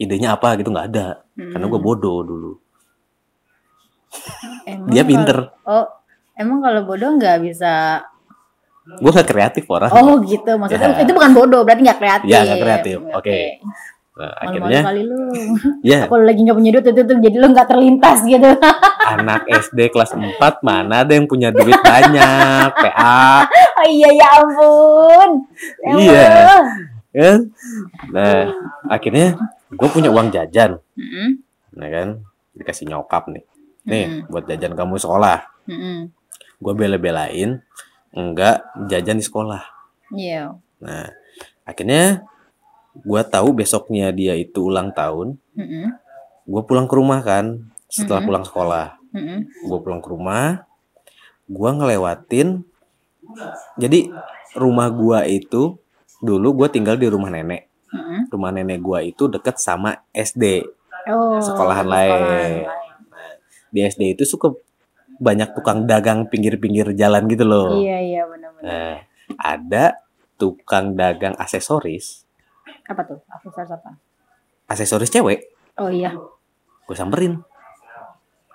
idenya 0.01 0.33
apa 0.33 0.57
gitu 0.57 0.69
nggak 0.69 0.89
ada 0.89 1.07
Mm-mm. 1.37 1.53
karena 1.53 1.67
gue 1.67 1.81
bodoh 1.81 2.21
dulu 2.23 2.53
Emang 4.67 4.89
dia 4.89 5.03
kalau- 5.03 5.11
pinter 5.11 5.39
Oh, 5.65 5.87
emang 6.35 6.59
kalau 6.61 6.81
bodoh 6.83 7.11
nggak 7.15 7.37
bisa. 7.41 8.03
gue 8.91 9.07
nggak 9.07 9.29
kreatif 9.29 9.65
orang 9.69 9.87
Oh 9.93 10.19
gitu, 10.21 10.51
maksudnya 10.53 10.91
Ya. 10.91 11.07
itu 11.07 11.13
bukan 11.13 11.31
bodoh, 11.31 11.63
berarti 11.63 11.83
nggak 11.85 12.01
kreatif. 12.01 12.27
Ya, 12.27 12.43
nggak 12.43 12.59
kreatif. 12.59 12.97
Oke. 13.13 13.39
Nah, 14.11 14.27
Malu-malu 14.43 14.51
akhirnya 14.67 14.81
kali 14.83 15.03
lu. 15.07 15.19
ya 15.81 16.01
Kalau 16.05 16.25
lagi 16.27 16.41
nggak 16.43 16.57
punya 16.59 16.71
duit 16.75 16.87
itu 16.89 17.01
tuh 17.01 17.17
jadi 17.17 17.37
lu 17.39 17.47
nggak 17.49 17.69
terlintas 17.71 18.19
gitu. 18.23 18.51
anak 19.15 19.41
SD 19.47 19.79
kelas 19.89 20.11
4 20.13 20.37
mana 20.61 20.95
ada 21.01 21.13
yang 21.13 21.25
punya 21.25 21.49
duit 21.49 21.79
banyak 21.79 22.69
PA 22.75 23.47
oh 23.47 23.87
iya 23.87 24.09
ya 24.13 24.29
ampun. 24.37 25.31
Ya 25.79 25.93
Iya. 25.95 26.29
Kan 27.11 27.39
nah 28.09 28.39
akhirnya 28.89 29.39
gue 29.71 29.89
punya 29.89 30.11
uang 30.11 30.29
jajan 30.29 30.79
Mm-mm. 30.95 31.41
nah 31.73 31.87
kan 31.87 32.09
dikasih 32.53 32.87
nyokap 32.87 33.31
nih 33.31 33.45
nih 33.85 34.05
Mm-mm. 34.07 34.29
buat 34.29 34.45
jajan 34.45 34.75
kamu 34.75 34.97
sekolah 34.97 35.47
Mm-mm. 35.65 36.11
gue 36.59 36.73
bela-belain 36.75 37.63
enggak 38.11 38.61
jajan 38.87 39.17
di 39.17 39.25
sekolah 39.25 39.63
Iya. 40.11 40.59
nah 40.79 41.07
akhirnya 41.63 42.27
gue 42.93 43.23
tahu 43.25 43.55
besoknya 43.55 44.11
dia 44.11 44.35
itu 44.35 44.67
ulang 44.67 44.91
tahun 44.91 45.39
Mm-mm. 45.55 45.87
gue 46.45 46.63
pulang 46.67 46.85
ke 46.85 46.95
rumah 46.95 47.23
kan 47.23 47.71
setelah 47.87 48.19
Mhm. 48.21 48.27
pulang 48.27 48.45
sekolah 48.45 48.87
Mm-mm. 49.15 49.39
gue 49.47 49.79
pulang 49.79 50.03
ke 50.03 50.11
rumah 50.11 50.67
gue 51.47 51.71
ngelewatin 51.71 52.67
jadi 53.77 54.11
rumah 54.53 54.91
gua 54.91 55.23
itu 55.23 55.79
dulu 56.19 56.63
gue 56.63 56.69
tinggal 56.69 56.99
di 56.99 57.07
rumah 57.07 57.31
nenek 57.31 57.70
Mm-mm. 57.91 58.21
rumah 58.29 58.51
nenek 58.51 58.79
gua 58.79 59.01
itu 59.01 59.27
deket 59.27 59.57
sama 59.57 59.99
SD 60.11 60.63
Oh. 61.03 61.41
Sekolahan 61.41 61.89
lain. 61.89 62.69
di 63.69 63.81
SD 63.81 64.15
itu 64.15 64.25
suka 64.25 64.53
banyak 65.17 65.53
tukang 65.53 65.85
dagang 65.85 66.27
pinggir-pinggir 66.27 66.93
jalan 66.93 67.25
gitu 67.25 67.43
loh 67.43 67.73
Iya 67.75 67.99
iya 67.99 68.23
benar-benar. 68.25 68.63
nah 68.63 68.95
ada 69.39 69.85
tukang 70.37 70.93
dagang 70.93 71.33
aksesoris 71.35 72.27
Apa 72.85 73.01
tuh? 73.03 73.19
Aksesoris 73.29 73.71
apa? 73.71 73.97
aksesoris 74.67 75.09
cewek 75.09 75.41
Oh 75.77 75.89
iya. 75.89 76.13
gue 76.83 76.95
samperin 76.95 77.41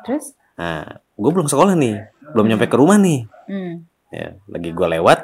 Terus? 0.01 0.37
nah 0.53 0.85
gue 1.11 1.31
belum 1.31 1.45
sekolah 1.45 1.73
nih 1.73 1.95
belum 2.29 2.45
nyampe 2.45 2.65
ke 2.65 2.75
rumah 2.75 2.95
nih 2.95 3.25
Hmm. 3.45 3.85
ya 4.09 4.37
lagi 4.45 4.69
gue 4.69 4.87
lewat 4.91 5.19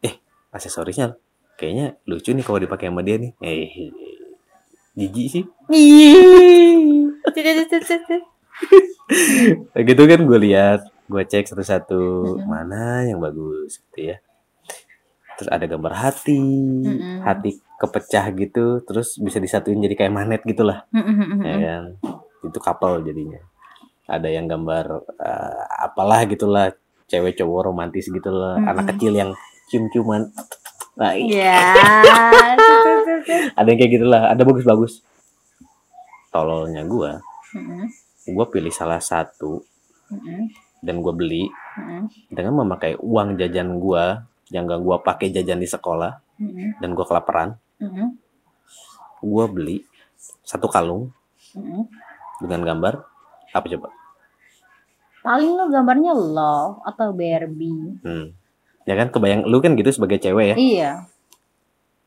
eh 0.00 0.14
aksesorisnya 0.50 1.14
kayaknya 1.60 2.00
lucu 2.08 2.32
nih 2.32 2.40
kalau 2.40 2.56
dipakai 2.56 2.88
sama 2.88 3.04
dia 3.04 3.20
nih. 3.20 3.36
Eh 3.44 3.92
jijik 4.96 5.26
sih. 5.28 5.44
Gitu 9.88 10.02
kan 10.08 10.20
gue 10.24 10.38
lihat 10.40 10.80
gue 11.10 11.22
cek 11.26 11.52
satu-satu 11.52 12.00
mana 12.48 13.04
yang 13.04 13.20
bagus 13.20 13.82
gitu 13.84 14.14
ya. 14.14 14.16
Terus 15.36 15.50
ada 15.52 15.64
gambar 15.68 15.92
hati 15.92 16.40
hati 17.20 17.50
kepecah 17.80 18.24
gitu 18.36 18.84
terus 18.84 19.16
bisa 19.16 19.40
disatuin 19.40 19.80
jadi 19.80 19.96
kayak 19.96 20.12
magnet 20.16 20.42
gitulah. 20.48 20.88
Ya 21.44 21.56
kan? 21.60 21.84
Itu 22.46 22.58
couple 22.62 23.04
jadinya. 23.04 23.40
Ada 24.08 24.28
yang 24.32 24.48
gambar 24.48 24.84
eh, 25.18 25.62
apalah 25.84 26.24
gitulah 26.24 26.72
cewek 27.10 27.34
cowok 27.36 27.60
romantis 27.68 28.06
gitulah. 28.06 28.56
Anak 28.62 28.94
kecil 28.94 29.12
yang 29.16 29.30
cium-ciuman 29.70 30.30
i- 31.10 31.28
Ya. 31.30 31.60
Ada 33.56 33.66
yang 33.66 33.78
kayak 33.78 33.92
gitulah 33.92 34.22
ada 34.26 34.42
bagus-bagus 34.42 35.00
tololnya 36.30 36.84
gue 36.84 37.10
Mm-mm. 37.52 37.84
gue 38.26 38.46
pilih 38.48 38.70
salah 38.70 38.98
satu 38.98 39.60
Mm-mm. 40.08 40.46
dan 40.78 41.00
gue 41.00 41.12
beli 41.12 41.44
Mm-mm. 41.76 42.06
dengan 42.28 42.54
memakai 42.56 42.94
uang 42.96 43.34
jajan 43.34 43.76
gue 43.76 44.04
yang 44.50 44.64
gak 44.64 44.78
gue 44.78 44.96
pakai 45.00 45.28
jajan 45.30 45.58
di 45.58 45.66
sekolah 45.66 46.12
Mm-mm. 46.36 46.78
dan 46.78 46.90
gue 46.90 47.02
kelaparan 47.02 47.58
Mm-mm. 47.76 48.14
gue 49.20 49.44
beli 49.48 49.76
satu 50.40 50.66
kalung 50.66 51.10
Mm-mm. 51.52 51.84
dengan 52.38 52.60
gambar 52.64 52.94
apa 53.50 53.66
coba 53.68 53.88
Paling 55.20 55.52
lo 55.52 55.68
gambarnya 55.68 56.16
love 56.16 56.80
atau 56.82 57.12
Barbie. 57.12 58.00
hmm. 58.00 58.39
Ya 58.90 58.98
kan 58.98 59.08
kebayang 59.08 59.46
lu 59.46 59.62
kan 59.62 59.78
gitu 59.78 59.94
sebagai 59.94 60.18
cewek 60.18 60.50
ya 60.50 60.56
Iya. 60.58 60.90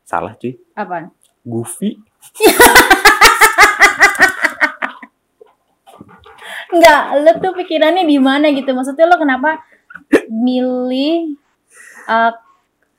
salah 0.04 0.36
cuy 0.36 0.60
Apa? 0.74 1.08
Goofy 1.40 1.96
Enggak, 6.66 7.02
lo 7.22 7.30
tuh 7.38 7.52
pikirannya 7.54 8.02
di 8.02 8.18
mana 8.18 8.50
gitu. 8.50 8.66
Maksudnya 8.68 9.06
lo 9.06 9.14
kenapa 9.14 9.62
milih 10.26 11.38
eh, 12.04 12.32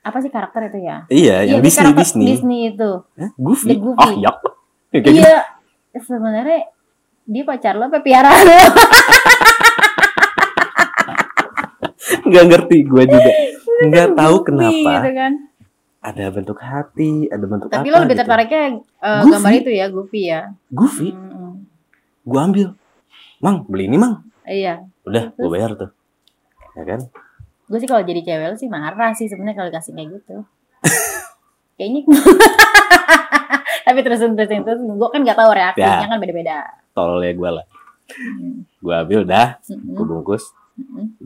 apa 0.00 0.18
sih 0.18 0.30
karakter 0.30 0.70
itu 0.70 0.78
ya? 0.80 1.02
iya 1.10 1.42
yang 1.42 1.58
ini 1.60 1.66
Disney 1.66 1.92
Disney 1.92 2.26
Disney 2.30 2.60
itu. 2.72 2.90
Hah? 3.18 3.30
Goofy 3.36 3.68
The 3.68 3.76
Goofy. 3.76 4.00
ah 4.00 4.12
ya 4.16 4.32
Kayak 4.88 5.02
gitu. 5.04 5.18
Iya. 5.20 5.38
Sebenarnya 5.96 6.60
dia 7.22 7.42
pacar 7.42 7.74
lo 7.74 7.86
apa 7.86 8.00
piaraan 8.00 8.32
lo? 8.40 8.56
nggak 12.26 12.44
ngerti 12.44 12.76
gue 12.82 13.02
juga 13.06 13.30
nggak 13.78 14.08
tahu 14.12 14.34
Goofy 14.36 14.46
kenapa 14.46 14.92
Gitu 14.96 15.10
kan. 15.12 15.32
ada 16.00 16.24
bentuk 16.28 16.58
hati 16.58 17.10
ada 17.26 17.44
bentuk 17.44 17.66
Tapi 17.66 17.82
apa 17.82 17.92
lo 17.92 17.98
lebih 18.00 18.10
gitu. 18.10 18.22
tertariknya 18.22 18.62
Goofy. 19.18 19.32
gambar 19.32 19.52
itu 19.54 19.70
ya, 19.72 19.86
Goofy 19.88 20.20
ya. 20.24 20.40
Goofy 20.68 21.08
Mm-mm. 21.10 21.52
gue 22.22 22.40
ambil 22.40 22.68
mang 23.38 23.62
beli 23.64 23.84
ini 23.84 23.96
mang 23.96 24.24
Iya. 24.42 24.86
udah 25.02 25.24
gue 25.30 25.48
bayar 25.48 25.74
tuh 25.74 25.90
ya 26.72 26.84
kan 26.84 27.00
Gue 27.66 27.76
sih 27.76 27.86
kalau 27.86 28.00
jadi 28.00 28.22
cewek 28.22 28.54
sih 28.54 28.66
marah 28.66 29.10
sih 29.10 29.26
sebenarnya 29.26 29.56
kalau 29.56 29.68
dikasih 29.68 29.90
kayak 29.92 30.08
gitu. 30.14 30.36
Kayaknya 31.76 32.00
tapi 33.84 33.98
terus 34.00 34.18
terus 34.18 34.48
terus 34.48 34.80
gue 34.80 35.08
kan 35.08 35.20
nggak 35.20 35.34
tahu 35.34 35.50
reaksinya 35.50 35.98
Ya. 35.98 36.08
kan 36.08 36.16
beda-beda. 36.16 36.58
tolol 36.92 37.20
ya 37.20 37.32
gue 37.32 37.50
lah 37.52 37.66
Hmm. 38.06 38.62
gue 38.78 38.94
ambil 38.94 39.26
dah 39.26 39.58
Mm-mm. 39.66 39.92
gue 39.92 40.06
bungkus 40.06 40.54
Mm-mm. 40.76 41.18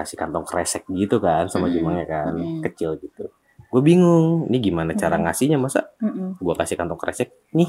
Dikasih 0.00 0.16
kantong 0.16 0.48
kresek 0.48 0.88
gitu 0.88 1.20
kan 1.20 1.44
sama 1.52 1.68
Mm-mm. 1.68 1.76
jumangnya 1.76 2.06
kan 2.08 2.32
Mm-mm. 2.32 2.64
kecil 2.64 2.96
gitu 2.96 3.28
gue 3.60 3.82
bingung 3.84 4.48
ini 4.48 4.56
gimana 4.64 4.96
cara 4.96 5.20
ngasihnya 5.20 5.60
masa 5.60 5.92
Mm-mm. 6.00 6.40
gue 6.40 6.54
kasih 6.56 6.80
kantong 6.80 6.96
kresek 6.96 7.28
nih 7.52 7.68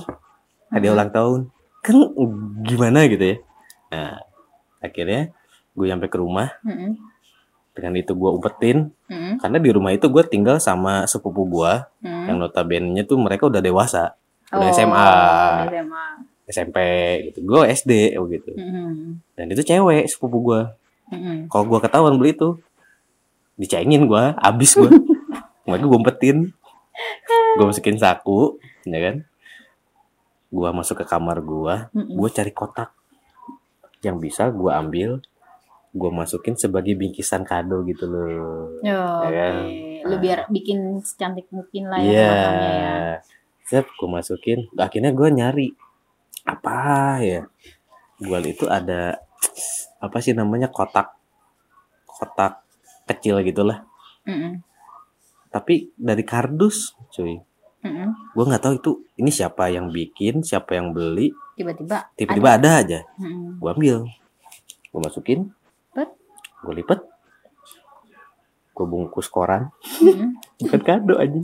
Mm-mm. 0.71 0.95
ulang 0.95 1.11
tahun 1.11 1.39
kan 1.83 1.95
gimana 2.63 3.03
gitu 3.11 3.35
ya 3.35 3.37
nah 3.91 4.15
akhirnya 4.79 5.35
gue 5.75 5.85
sampai 5.91 6.07
ke 6.07 6.17
rumah 6.17 6.55
Mm-mm. 6.63 6.95
dengan 7.75 7.93
itu 7.99 8.15
gue 8.15 8.29
umpetin 8.31 8.95
Mm-mm. 9.11 9.43
karena 9.43 9.57
di 9.59 9.69
rumah 9.75 9.91
itu 9.91 10.07
gue 10.07 10.23
tinggal 10.23 10.63
sama 10.63 11.03
sepupu 11.03 11.43
gue 11.51 11.73
Mm-mm. 12.07 12.31
yang 12.31 12.39
notabene 12.39 13.03
tuh 13.03 13.19
mereka 13.19 13.51
udah 13.51 13.59
dewasa 13.59 14.15
udah 14.55 14.67
Oh, 14.67 14.71
SMA 14.71 15.07
SMA. 15.67 16.05
SMP 16.47 16.77
gitu 17.27 17.43
gue 17.43 17.61
SD 17.67 17.91
gitu 18.15 18.51
Mm-mm. 18.55 19.19
dan 19.35 19.45
itu 19.51 19.67
cewek 19.67 20.07
sepupu 20.07 20.39
gue 20.39 20.61
Mm-mm. 21.11 21.51
kalau 21.51 21.67
gue 21.67 21.79
ketahuan 21.83 22.15
beli 22.15 22.33
itu 22.33 22.57
dicengin 23.59 24.07
gue 24.07 24.23
abis 24.39 24.79
gue 24.79 24.89
mereka 25.67 25.85
gue 25.85 25.97
umpetin 25.99 26.37
gue 27.59 27.65
masukin 27.67 27.99
saku 27.99 28.57
ya 28.87 28.99
kan 28.99 29.15
gua 30.51 30.75
masuk 30.75 31.03
ke 31.03 31.05
kamar 31.07 31.39
Mm-mm. 31.39 32.15
gue 32.15 32.29
cari 32.31 32.51
kotak 32.51 32.91
yang 34.01 34.17
bisa 34.19 34.49
gue 34.51 34.71
ambil 34.71 35.21
gue 35.91 36.09
masukin 36.11 36.55
sebagai 36.55 36.95
bingkisan 36.95 37.43
kado 37.43 37.83
gitu 37.83 38.07
loh 38.07 38.71
Oh. 38.81 39.21
Ya 39.27 39.29
kan? 39.29 39.55
Lu 40.07 40.15
biar 40.17 40.49
bikin 40.49 41.03
secantik 41.05 41.45
mungkin 41.53 41.91
lah 41.91 41.99
ya 42.01 42.09
iya 42.09 42.27
makamnya 42.31 42.71
ya. 43.69 43.79
gue 43.85 44.09
masukin 44.09 44.59
akhirnya 44.75 45.11
gue 45.13 45.27
nyari 45.31 45.67
apa 46.43 46.75
ya 47.21 47.41
gue 48.17 48.37
itu 48.49 48.65
ada 48.67 49.21
apa 50.01 50.17
sih 50.17 50.33
namanya 50.33 50.67
kotak 50.67 51.13
kotak 52.05 52.65
kecil 53.05 53.37
gitulah 53.41 53.85
Mm-mm. 54.25 54.61
tapi 55.49 55.93
dari 55.93 56.25
kardus 56.25 56.97
cuy 57.09 57.37
Mm-mm. 57.81 58.09
gue 58.33 58.43
nggak 58.45 58.61
tahu 58.61 58.73
itu 58.77 58.91
ini 59.15 59.29
siapa 59.29 59.69
yang 59.69 59.89
bikin 59.89 60.41
siapa 60.41 60.73
yang 60.75 60.89
beli 60.91 61.29
Tiba-tiba. 61.53 62.09
tiba-tiba 62.17 62.49
ada 62.57 62.69
aja 62.81 62.99
Mm-mm. 63.17 63.61
gue 63.61 63.69
ambil 63.69 63.97
gue 64.91 65.01
masukin 65.01 65.53
gue 66.61 66.73
lipet 66.77 67.01
gue 68.71 68.85
bungkus 68.85 69.27
koran 69.27 69.69
Mm-mm. 70.01 70.37
bukan 70.61 70.81
kado 70.81 71.17
aja 71.17 71.41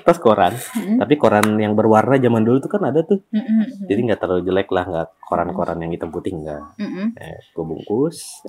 kertas 0.00 0.18
koran 0.18 0.52
Mm-mm. 0.52 0.96
tapi 0.98 1.14
koran 1.14 1.54
yang 1.54 1.72
berwarna 1.72 2.16
zaman 2.16 2.40
dulu 2.40 2.58
tuh 2.58 2.70
kan 2.70 2.82
ada 2.82 3.00
tuh 3.02 3.20
Mm-mm. 3.28 3.84
jadi 3.84 4.00
nggak 4.02 4.18
terlalu 4.18 4.42
jelek 4.42 4.68
lah 4.68 4.84
nggak 4.84 5.08
koran-koran 5.20 5.78
yang 5.78 5.90
hitam 5.90 6.08
putih 6.08 6.32
nggak 6.32 6.62
Mm-mm. 6.76 7.06
eh, 7.14 7.38
gue 7.46 7.62
bungkus 7.62 8.40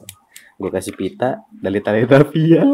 gue 0.53 0.69
kasih 0.69 0.93
pita 0.93 1.29
dari 1.51 1.79
tali 1.79 2.03
Tavia 2.03 2.63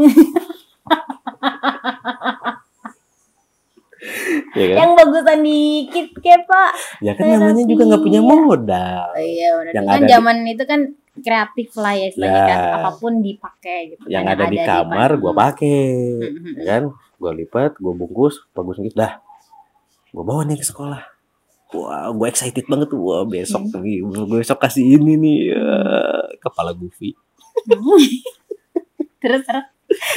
ya 4.53 4.65
kan 4.71 4.77
Yang 4.79 4.91
bagusan 4.95 5.39
dikit 5.41 6.07
ke 6.15 6.33
pak. 6.43 6.69
ya 6.99 7.11
kan 7.11 7.25
namanya 7.27 7.63
juga 7.63 7.83
nggak 7.87 8.03
punya 8.03 8.21
modal 8.21 9.07
Oh, 9.09 9.19
iya 9.19 9.49
benar. 9.55 9.73
Yang 9.73 9.85
kan 9.85 9.91
ada 9.91 9.99
di- 9.99 10.11
zaman 10.11 10.37
itu 10.45 10.63
kan 10.63 10.81
kreatif 11.17 11.69
lah 11.75 11.93
ya 11.93 12.05
istilahnya 12.07 12.37
Ya. 12.37 12.45
kan 12.45 12.59
apa 12.77 12.89
pun 12.95 13.13
dipakai 13.19 13.79
gitu. 13.89 14.05
yang 14.05 14.23
kan, 14.23 14.37
ada 14.37 14.45
di 14.45 14.57
kamar 14.59 15.09
gue 15.17 15.33
pakai 15.35 15.79
Mm-mm. 16.23 16.53
ya 16.55 16.71
kan 16.71 16.83
gue 17.17 17.31
lipat 17.43 17.77
gue 17.77 17.93
bungkus 17.93 18.45
bagus 18.51 18.77
gitu 18.77 18.93
dah 18.93 19.17
gue 20.07 20.23
bawa 20.23 20.43
nih 20.43 20.57
ke 20.57 20.65
sekolah 20.65 21.01
wah 21.73 22.09
gue 22.09 22.27
excited 22.27 22.63
banget 22.65 22.87
tuh 22.87 22.99
wah 22.99 23.23
besok 23.23 23.67
nih 23.75 23.99
gue 23.99 24.23
besok 24.31 24.57
kasih 24.57 24.95
ini 24.95 25.13
nih 25.15 25.37
ya. 25.51 25.65
kepala 26.39 26.71
Goofy 26.71 27.11
terus 29.21 29.41
terus 29.43 29.65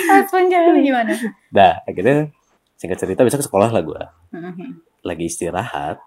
respon 0.07 0.47
cewek 0.47 0.83
gimana? 0.83 1.13
dah 1.49 1.81
akhirnya 1.83 2.29
singkat 2.77 2.99
cerita 2.99 3.23
besok 3.23 3.41
ke 3.41 3.47
sekolah 3.47 3.71
lah 3.71 3.83
gue 3.83 4.03
Mm-mm. 4.31 4.71
lagi 5.03 5.25
istirahat 5.27 5.99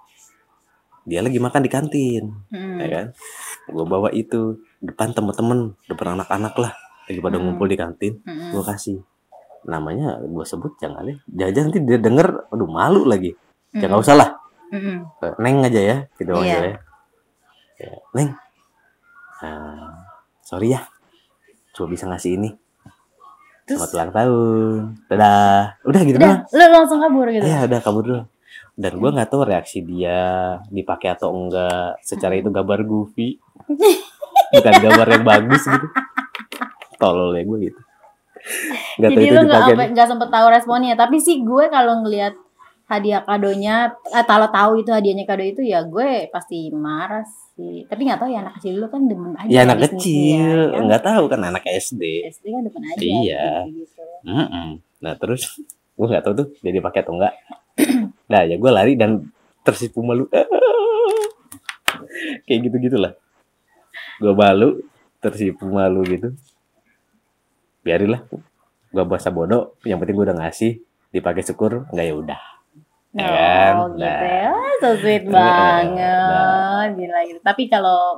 dia 1.04 1.20
lagi 1.20 1.36
makan 1.38 1.62
di 1.62 1.72
kantin 1.72 2.24
Mm-mm. 2.50 2.78
ya 2.80 2.88
kan 2.88 3.06
gue 3.66 3.86
bawa 3.86 4.10
itu 4.12 4.62
depan 4.80 5.12
temen-temen 5.12 5.74
depan 5.86 6.16
anak-anak 6.16 6.54
lah 6.56 6.74
lagi 7.04 7.20
pada 7.20 7.36
Hmm. 7.36 7.44
ngumpul 7.50 7.68
di 7.68 7.76
kantin 7.76 8.14
Mm-mm. 8.24 8.52
gue 8.54 8.64
kasih 8.64 9.00
namanya 9.64 10.20
gue 10.20 10.44
sebut 10.44 10.76
jangan 10.78 11.04
deh 11.04 11.18
jangan 11.28 11.70
nanti 11.70 11.80
dia 11.82 11.98
denger 11.98 12.28
aduh 12.50 12.68
malu 12.68 13.04
lagi 13.04 13.32
ya 13.72 13.88
nggak 13.88 14.02
usah 14.02 14.16
lah 14.16 14.30
Mm-mm. 14.74 15.06
Eh, 15.22 15.34
Neng 15.38 15.62
aja 15.62 15.78
ya, 15.78 15.98
gitu 16.18 16.34
Iya. 16.34 16.42
aja 16.42 16.58
ya. 16.66 16.78
Ya, 17.78 17.94
Neng, 18.12 18.30
ah, 19.40 19.94
sorry 20.42 20.74
ya, 20.74 20.82
cuma 21.72 21.94
bisa 21.94 22.10
ngasih 22.10 22.42
ini. 22.42 22.50
Terus 23.64 23.80
Selamat 23.80 23.94
ulang 23.94 24.12
tahun, 24.12 24.82
dadah. 25.08 25.78
Udah 25.86 26.02
gitu 26.02 26.18
udah 26.18 26.26
doang. 26.26 26.42
lu 26.50 26.66
langsung 26.74 27.00
kabur 27.00 27.28
gitu. 27.30 27.46
Ya 27.46 27.58
udah 27.64 27.80
kabur 27.80 28.02
dulu. 28.02 28.22
Dan 28.74 28.92
gua 28.98 29.10
nggak 29.14 29.30
tahu 29.30 29.42
reaksi 29.46 29.86
dia 29.86 30.20
dipakai 30.68 31.14
atau 31.14 31.30
enggak. 31.32 32.02
Secara 32.02 32.34
itu 32.34 32.50
gambar 32.50 32.82
goofy, 32.82 33.38
bukan 34.58 34.74
gambar 34.82 35.08
yang 35.08 35.24
bagus 35.24 35.64
gitu. 35.64 35.88
Tolol 36.98 37.38
ya 37.38 37.46
gue 37.46 37.58
gitu. 37.70 37.80
Gak 39.00 39.10
Jadi 39.16 39.26
lu 39.32 39.42
nggak 39.48 39.96
nggak 39.96 40.08
sempet 40.08 40.30
tahu 40.30 40.48
responnya. 40.52 40.94
Tapi 41.00 41.18
sih 41.18 41.42
gue 41.42 41.66
kalau 41.72 42.04
ngelihat 42.04 42.36
hadiah 42.92 43.24
kadonya, 43.24 43.96
eh, 44.12 44.26
kalau 44.28 44.52
tahu 44.52 44.84
itu 44.84 44.92
hadiahnya 44.92 45.24
kado 45.24 45.42
itu 45.42 45.64
ya 45.64 45.88
gue 45.88 46.28
pasti 46.30 46.70
marah 46.76 47.24
sih. 47.56 47.88
Tapi 47.88 48.02
nggak 48.04 48.20
tahu 48.20 48.30
ya 48.30 48.44
anak 48.44 48.60
kecil 48.60 48.72
dulu 48.78 48.88
kan 48.92 49.02
demen 49.08 49.34
aja. 49.40 49.50
Ya 49.50 49.60
anak 49.64 49.80
kecil, 49.88 50.58
ya 50.70 50.76
kan? 50.76 50.84
nggak 50.92 51.04
tahu 51.08 51.24
kan 51.32 51.42
anak 51.42 51.64
SD. 51.64 52.04
SD 52.30 52.46
kan 52.52 52.62
demen 52.68 52.84
aja. 52.84 53.00
Iya. 53.00 53.48
Gitu. 53.72 54.04
Mm-mm. 54.28 54.68
Nah 55.00 55.14
terus 55.16 55.64
gue 55.96 56.08
nggak 56.10 56.24
tahu 56.28 56.34
tuh 56.36 56.48
dia 56.60 56.74
dipakai 56.76 57.00
atau 57.02 57.16
enggak. 57.16 57.34
nah 58.32 58.42
ya 58.44 58.60
gue 58.60 58.72
lari 58.72 58.94
dan 59.00 59.24
tersipu 59.64 60.04
malu. 60.04 60.28
Kayak 62.46 62.60
gitu 62.70 62.76
gitulah. 62.92 63.16
Gue 64.20 64.36
malu, 64.36 64.84
tersipu 65.24 65.66
malu 65.72 66.04
gitu. 66.06 66.36
Biarinlah. 67.84 68.22
Gue 68.90 69.04
bahasa 69.04 69.30
bodoh. 69.30 69.76
Yang 69.84 69.98
penting 70.00 70.16
gue 70.16 70.26
udah 70.26 70.38
ngasih. 70.40 70.72
Dipakai 71.10 71.44
syukur, 71.44 71.86
enggak 71.92 72.06
ya 72.06 72.16
udah. 72.16 72.42
Ya 73.14 73.28
kan? 73.28 73.74
Oh 73.78 73.88
gitu 73.92 74.02
Nah. 74.02 74.22
ya, 74.26 74.50
so 74.80 74.90
sweet 74.98 75.24
Nah. 75.24 75.38
banget, 75.38 76.88
gila 76.98 77.20
gitu. 77.24 77.40
Tapi 77.40 77.64
kalau 77.68 78.18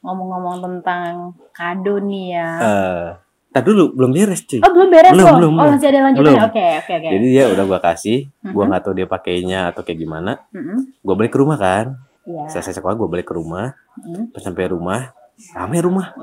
ngomong-ngomong 0.00 0.56
tentang 0.64 1.12
kado 1.52 2.00
nih 2.00 2.32
ya, 2.32 2.48
Eh, 2.56 3.04
Tadi 3.50 3.66
dulu 3.66 3.92
belum 3.92 4.10
beres 4.10 4.46
cuy. 4.46 4.62
oh 4.62 4.70
belum 4.70 4.88
beres 4.88 5.10
belum, 5.10 5.26
loh, 5.26 5.36
belum, 5.36 5.54
oh 5.58 5.66
masih 5.68 5.88
ada 5.90 6.00
lanjutannya, 6.06 6.32
Belum. 6.32 6.48
oke 6.48 6.66
oke 6.80 6.92
oke. 6.96 7.08
Jadi 7.10 7.26
dia 7.28 7.44
udah 7.50 7.64
gue 7.66 7.80
kasih. 7.82 8.18
Mhm. 8.40 8.56
nggak 8.62 8.80
tahu 8.80 8.94
dia 8.94 9.06
pakainya 9.06 9.60
atau 9.68 9.82
kayak 9.82 9.98
gimana. 9.98 10.32
Mm-mm. 10.48 10.78
Gue 10.96 11.14
balik 11.14 11.34
ke 11.34 11.40
rumah 11.42 11.58
kan. 11.58 11.86
Iya. 12.24 12.46
Selesai 12.48 12.78
sekolah 12.78 12.94
gue 12.94 13.08
balik 13.10 13.26
ke 13.26 13.34
rumah. 13.34 13.74
Mm. 13.98 14.30
Pas 14.30 14.40
sampai 14.40 14.70
rumah, 14.70 15.12
rame 15.52 15.78
rumah. 15.82 16.14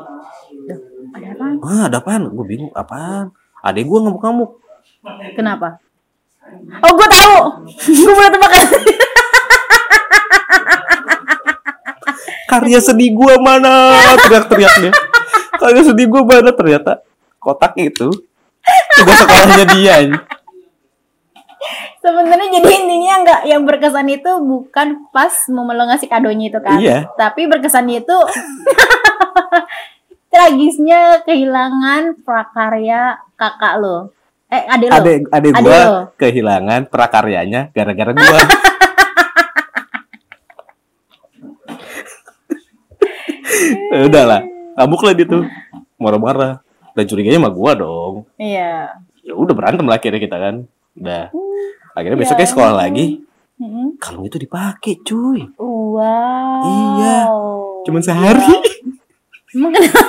Ada 1.13 1.28
apa? 1.34 1.46
Ah, 1.63 1.84
ada 1.88 1.98
apaan? 2.00 2.22
Gue 2.30 2.46
bingung, 2.46 2.72
apaan? 2.74 3.32
Adek 3.62 3.86
gue 3.86 4.00
ngamuk-ngamuk. 4.00 4.52
Kenapa? 5.34 5.80
Oh 6.80 6.91
gue 6.96 7.08
tahu, 7.08 7.38
gue 8.00 8.13
boleh 8.13 8.32
tebakan. 8.32 8.65
Karya 12.48 12.80
sedih 12.80 13.12
gue 13.12 13.34
mana? 13.38 13.91
Teriak-teriak 14.24 14.74
dia. 14.80 14.91
Karya 15.60 15.82
sedih 15.84 16.08
gue 16.08 16.22
mana? 16.24 16.56
Ternyata 16.56 17.04
kotak 17.38 17.76
itu 17.76 18.08
udah 19.04 19.15
sekolahnya 19.20 19.65
dia. 19.76 19.96
Sebenarnya 22.00 22.48
jadi 22.56 22.72
intinya 22.80 23.13
nggak 23.28 23.41
yang 23.52 23.67
berkesan 23.67 24.08
itu 24.08 24.32
bukan 24.39 25.12
pas 25.12 25.36
mau 25.52 25.67
lo 25.67 25.84
ngasih 25.91 26.08
kadonya 26.08 26.48
itu 26.48 26.60
kan, 26.63 26.80
Iya. 26.80 27.12
tapi 27.20 27.52
berkesannya 27.52 28.00
itu 28.00 28.15
tragisnya 30.38 31.26
kehilangan 31.26 32.21
prakarya 32.21 33.17
kakak 33.34 33.82
lo, 33.82 34.13
eh 34.54 34.69
adik 34.69 34.93
lo. 34.93 35.02
Adek 35.34 35.54
gue 35.58 35.82
lo. 35.89 36.13
kehilangan 36.13 36.86
prakaryanya 36.93 37.73
gara-gara 37.73 38.13
gue. 38.13 38.39
udah 44.06 44.23
lah, 44.30 44.45
ngamuk 44.78 45.02
lah 45.02 45.13
dia 45.17 45.26
tuh. 45.26 45.41
Marah-marah. 45.97 46.62
Dan 46.93 47.10
curiganya 47.10 47.41
sama 47.41 47.50
gue 47.50 47.71
dong. 47.82 48.30
Iya. 48.38 48.93
Ya 49.26 49.34
udah 49.34 49.54
berantem 49.58 49.89
lah 49.89 49.97
akhirnya 49.97 50.21
kita 50.21 50.38
kan. 50.38 50.69
Udah. 50.93 51.34
Akhirnya 51.97 52.17
Ya 52.17 52.21
besoknya 52.21 52.45
sekolah 52.45 52.73
ampun. 52.78 52.82
lagi. 52.86 53.06
Kalung 53.97 54.30
itu 54.30 54.38
dipakai 54.38 55.02
cuy. 55.02 55.41
Wow. 55.58 56.62
Iya. 56.62 57.26
Cuman 57.89 58.02
sehari. 58.06 58.77
Emang 59.54 59.72
kenapa? 59.72 60.02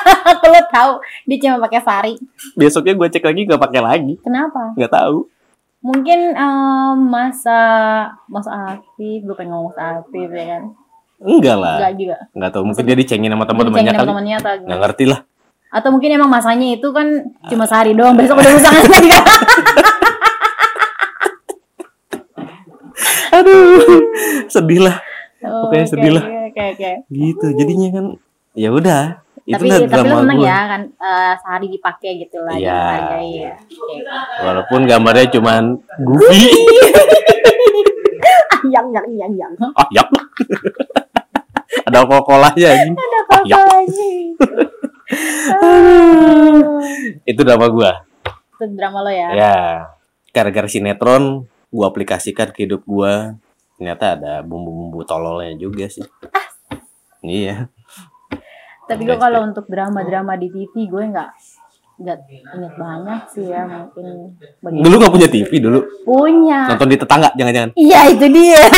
Kalau 0.42 0.60
tahu 0.70 0.92
dia 1.24 1.36
cuma 1.38 1.56
pakai 1.68 1.80
sari. 1.82 2.14
Besoknya 2.54 2.94
gue 2.94 3.08
cek 3.10 3.24
lagi 3.24 3.40
nggak 3.44 3.60
pakai 3.60 3.80
lagi. 3.80 4.14
Kenapa? 4.20 4.72
Nggak 4.74 4.92
tahu. 4.92 5.28
Mungkin 5.84 6.34
em, 6.34 6.96
masa 7.06 7.60
masa 8.26 8.50
aktif, 8.74 9.22
gue 9.22 9.36
pengen 9.36 9.52
ngomong 9.52 9.70
masa 9.70 10.00
aktif 10.00 10.28
ya 10.28 10.44
kan? 10.48 10.62
Enggak 11.16 11.56
lah. 11.56 11.76
Enggak 11.78 11.92
juga. 11.94 12.16
Nggak 12.32 12.50
tahu. 12.50 12.62
Mungkin 12.64 12.84
dia 12.84 12.96
dicengin 12.96 13.30
sama 13.30 13.44
teman-temannya 13.44 13.82
Dicengin 13.84 13.94
sama 13.94 14.02
kali. 14.02 14.10
temannya 14.10 14.34
atau 14.36 14.52
gimana? 14.56 14.76
ngerti 14.80 15.04
lah. 15.06 15.20
Atau 15.66 15.88
mungkin 15.92 16.10
emang 16.10 16.30
masanya 16.30 16.66
itu 16.72 16.88
kan 16.90 17.06
cuma 17.46 17.64
sehari 17.68 17.92
doang, 17.92 18.16
besok 18.16 18.40
udah 18.40 18.52
rusak 18.54 18.72
lagi 18.72 19.08
kan? 19.12 19.24
Aduh. 23.36 23.80
Sedih 24.48 24.80
lah. 24.80 24.96
Oh, 25.44 25.68
Pokoknya 25.68 25.84
oke, 25.84 25.92
sedih 25.92 26.12
lah. 26.16 26.24
Oke, 26.24 26.40
oke, 26.48 26.64
oke. 26.72 26.90
Gitu. 27.10 27.46
Jadinya 27.54 27.88
kan. 27.92 28.06
Ya 28.56 28.72
udah. 28.72 29.20
Tapi 29.46 29.70
Itulah 29.70 29.78
tapi 29.86 30.08
lu 30.10 30.16
seneng 30.18 30.36
gue. 30.36 30.46
ya 30.48 30.58
kan 30.66 30.82
eh, 30.90 31.32
sehari 31.38 31.66
dipakai 31.70 32.10
gitu 32.18 32.42
lah, 32.42 32.56
ya. 32.58 33.14
Oke. 33.14 33.46
Walaupun 34.42 34.80
gambarnya 34.84 35.30
cuman 35.30 35.62
goofy. 36.02 36.50
yang 38.74 38.86
yang 38.90 39.06
yang 39.14 39.32
yang. 39.38 39.52
ah, 39.72 39.86
ya. 39.92 40.02
Ada 41.86 42.02
kol-kolahnya 42.02 42.66
anjing. 42.66 42.92
Ada 42.92 43.18
Ah, 43.26 43.42
ya. 43.44 43.54
kakaknya. 43.54 44.10
Itu 47.30 47.40
drama 47.46 47.66
gua. 47.70 47.90
Itu 48.58 48.64
drama 48.74 48.98
lo 49.06 49.10
ya. 49.12 49.28
Ya. 49.30 49.56
Gara-gara 50.34 50.66
sinetron 50.66 51.46
gua 51.70 51.86
aplikasikan 51.86 52.50
ke 52.50 52.66
hidup 52.66 52.82
gua. 52.82 53.38
ternyata 53.76 54.16
ada 54.16 54.40
bumbu-bumbu 54.40 55.04
tololnya 55.04 55.52
juga 55.54 55.84
sih. 55.84 56.00
Iya. 57.20 57.68
Tapi 58.86 59.02
gue 59.02 59.16
kalau 59.16 59.42
untuk 59.42 59.66
drama-drama 59.66 60.34
di 60.34 60.48
TV 60.48 60.86
gue 60.86 61.04
nggak 61.06 61.30
nggak 61.96 62.18
inget 62.28 62.74
banyak 62.76 63.20
sih 63.26 63.48
ya 63.48 63.64
mungkin 63.64 64.36
Dulu 64.60 64.94
nggak 64.96 65.10
punya 65.10 65.28
TV 65.28 65.48
dulu. 65.58 65.80
punya. 66.04 66.68
Nonton 66.68 66.88
di 66.88 66.96
tetangga 66.96 67.28
jangan-jangan. 67.32 67.70
Iya 67.72 68.00
itu 68.10 68.26
dia. 68.28 68.62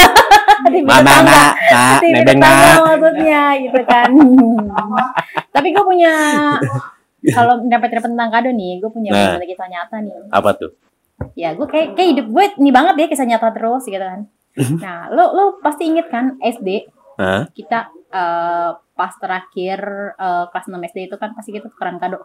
Mana 0.82 1.22
nak, 1.22 1.54
nak, 1.70 2.00
nebeng 2.02 2.38
nak. 2.38 2.82
maksudnya 2.82 3.42
gitu 3.58 3.80
kan. 3.84 4.10
Tapi 5.54 5.68
gue 5.70 5.84
punya 5.84 6.12
kalau 7.36 7.62
dapat 7.64 7.88
tentang 7.92 8.28
kado 8.28 8.50
nih, 8.50 8.78
gue 8.78 8.90
punya 8.90 9.10
Nah. 9.10 9.38
kisah 9.38 9.66
nyata 9.66 9.96
nih. 9.98 10.14
Apa 10.30 10.54
tuh? 10.54 10.70
Ya 11.34 11.54
gue 11.54 11.66
kayak 11.66 11.98
kayak 11.98 12.08
hidup 12.14 12.26
gue 12.30 12.44
nih 12.56 12.70
banget 12.70 12.94
ya 12.96 13.06
kisah 13.08 13.26
nyata 13.26 13.50
terus 13.50 13.82
gitu 13.82 13.98
kan. 13.98 14.30
Nah 14.78 15.10
lo 15.10 15.34
lo 15.34 15.44
pasti 15.58 15.86
inget 15.86 16.06
kan 16.06 16.38
SD 16.38 16.86
Hah? 17.18 17.50
kita 17.50 17.78
eh, 18.08 18.70
pas 18.94 19.12
terakhir 19.12 19.78
eh, 20.14 20.44
kelas 20.48 20.66
6 20.66 20.78
SD 20.86 20.98
itu 21.04 21.16
kan 21.16 21.34
pasti 21.34 21.50
kita 21.50 21.66
tukeran 21.66 21.98
kado. 21.98 22.22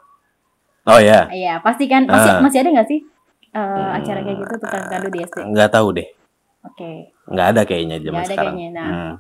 Oh 0.84 1.00
ya, 1.00 1.26
Iya 1.28 1.58
pasti 1.60 1.88
kan 1.88 2.06
masih 2.06 2.30
Ah. 2.30 2.40
masih 2.40 2.60
ada 2.60 2.70
nggak 2.72 2.88
sih 2.88 3.00
eh, 3.52 3.90
acara 3.94 4.20
kayak 4.22 4.38
gitu 4.38 4.54
tukeran 4.60 4.86
kado 4.88 5.08
di 5.08 5.20
SD? 5.22 5.38
nggak 5.44 5.70
tahu 5.70 5.88
deh. 5.94 6.08
Oke. 6.64 6.92
Nggak 7.26 7.48
ada 7.50 7.62
kayaknya 7.64 7.98
zaman 7.98 8.14
Nggak 8.14 8.24
ada 8.24 8.32
sekarang. 8.32 8.54
kayaknya, 8.54 8.70
nah. 8.72 8.88
Hmm. 8.88 9.14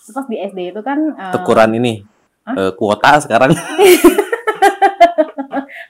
Terus 0.00 0.12
Pas 0.12 0.26
di 0.26 0.36
SD 0.42 0.58
itu 0.68 0.80
kan 0.80 0.98
eh, 1.08 1.32
Tukuran 1.32 1.70
ini 1.72 1.92
Hah? 2.42 2.54
eh, 2.58 2.72
kuota 2.74 3.10
sekarang 3.18 3.50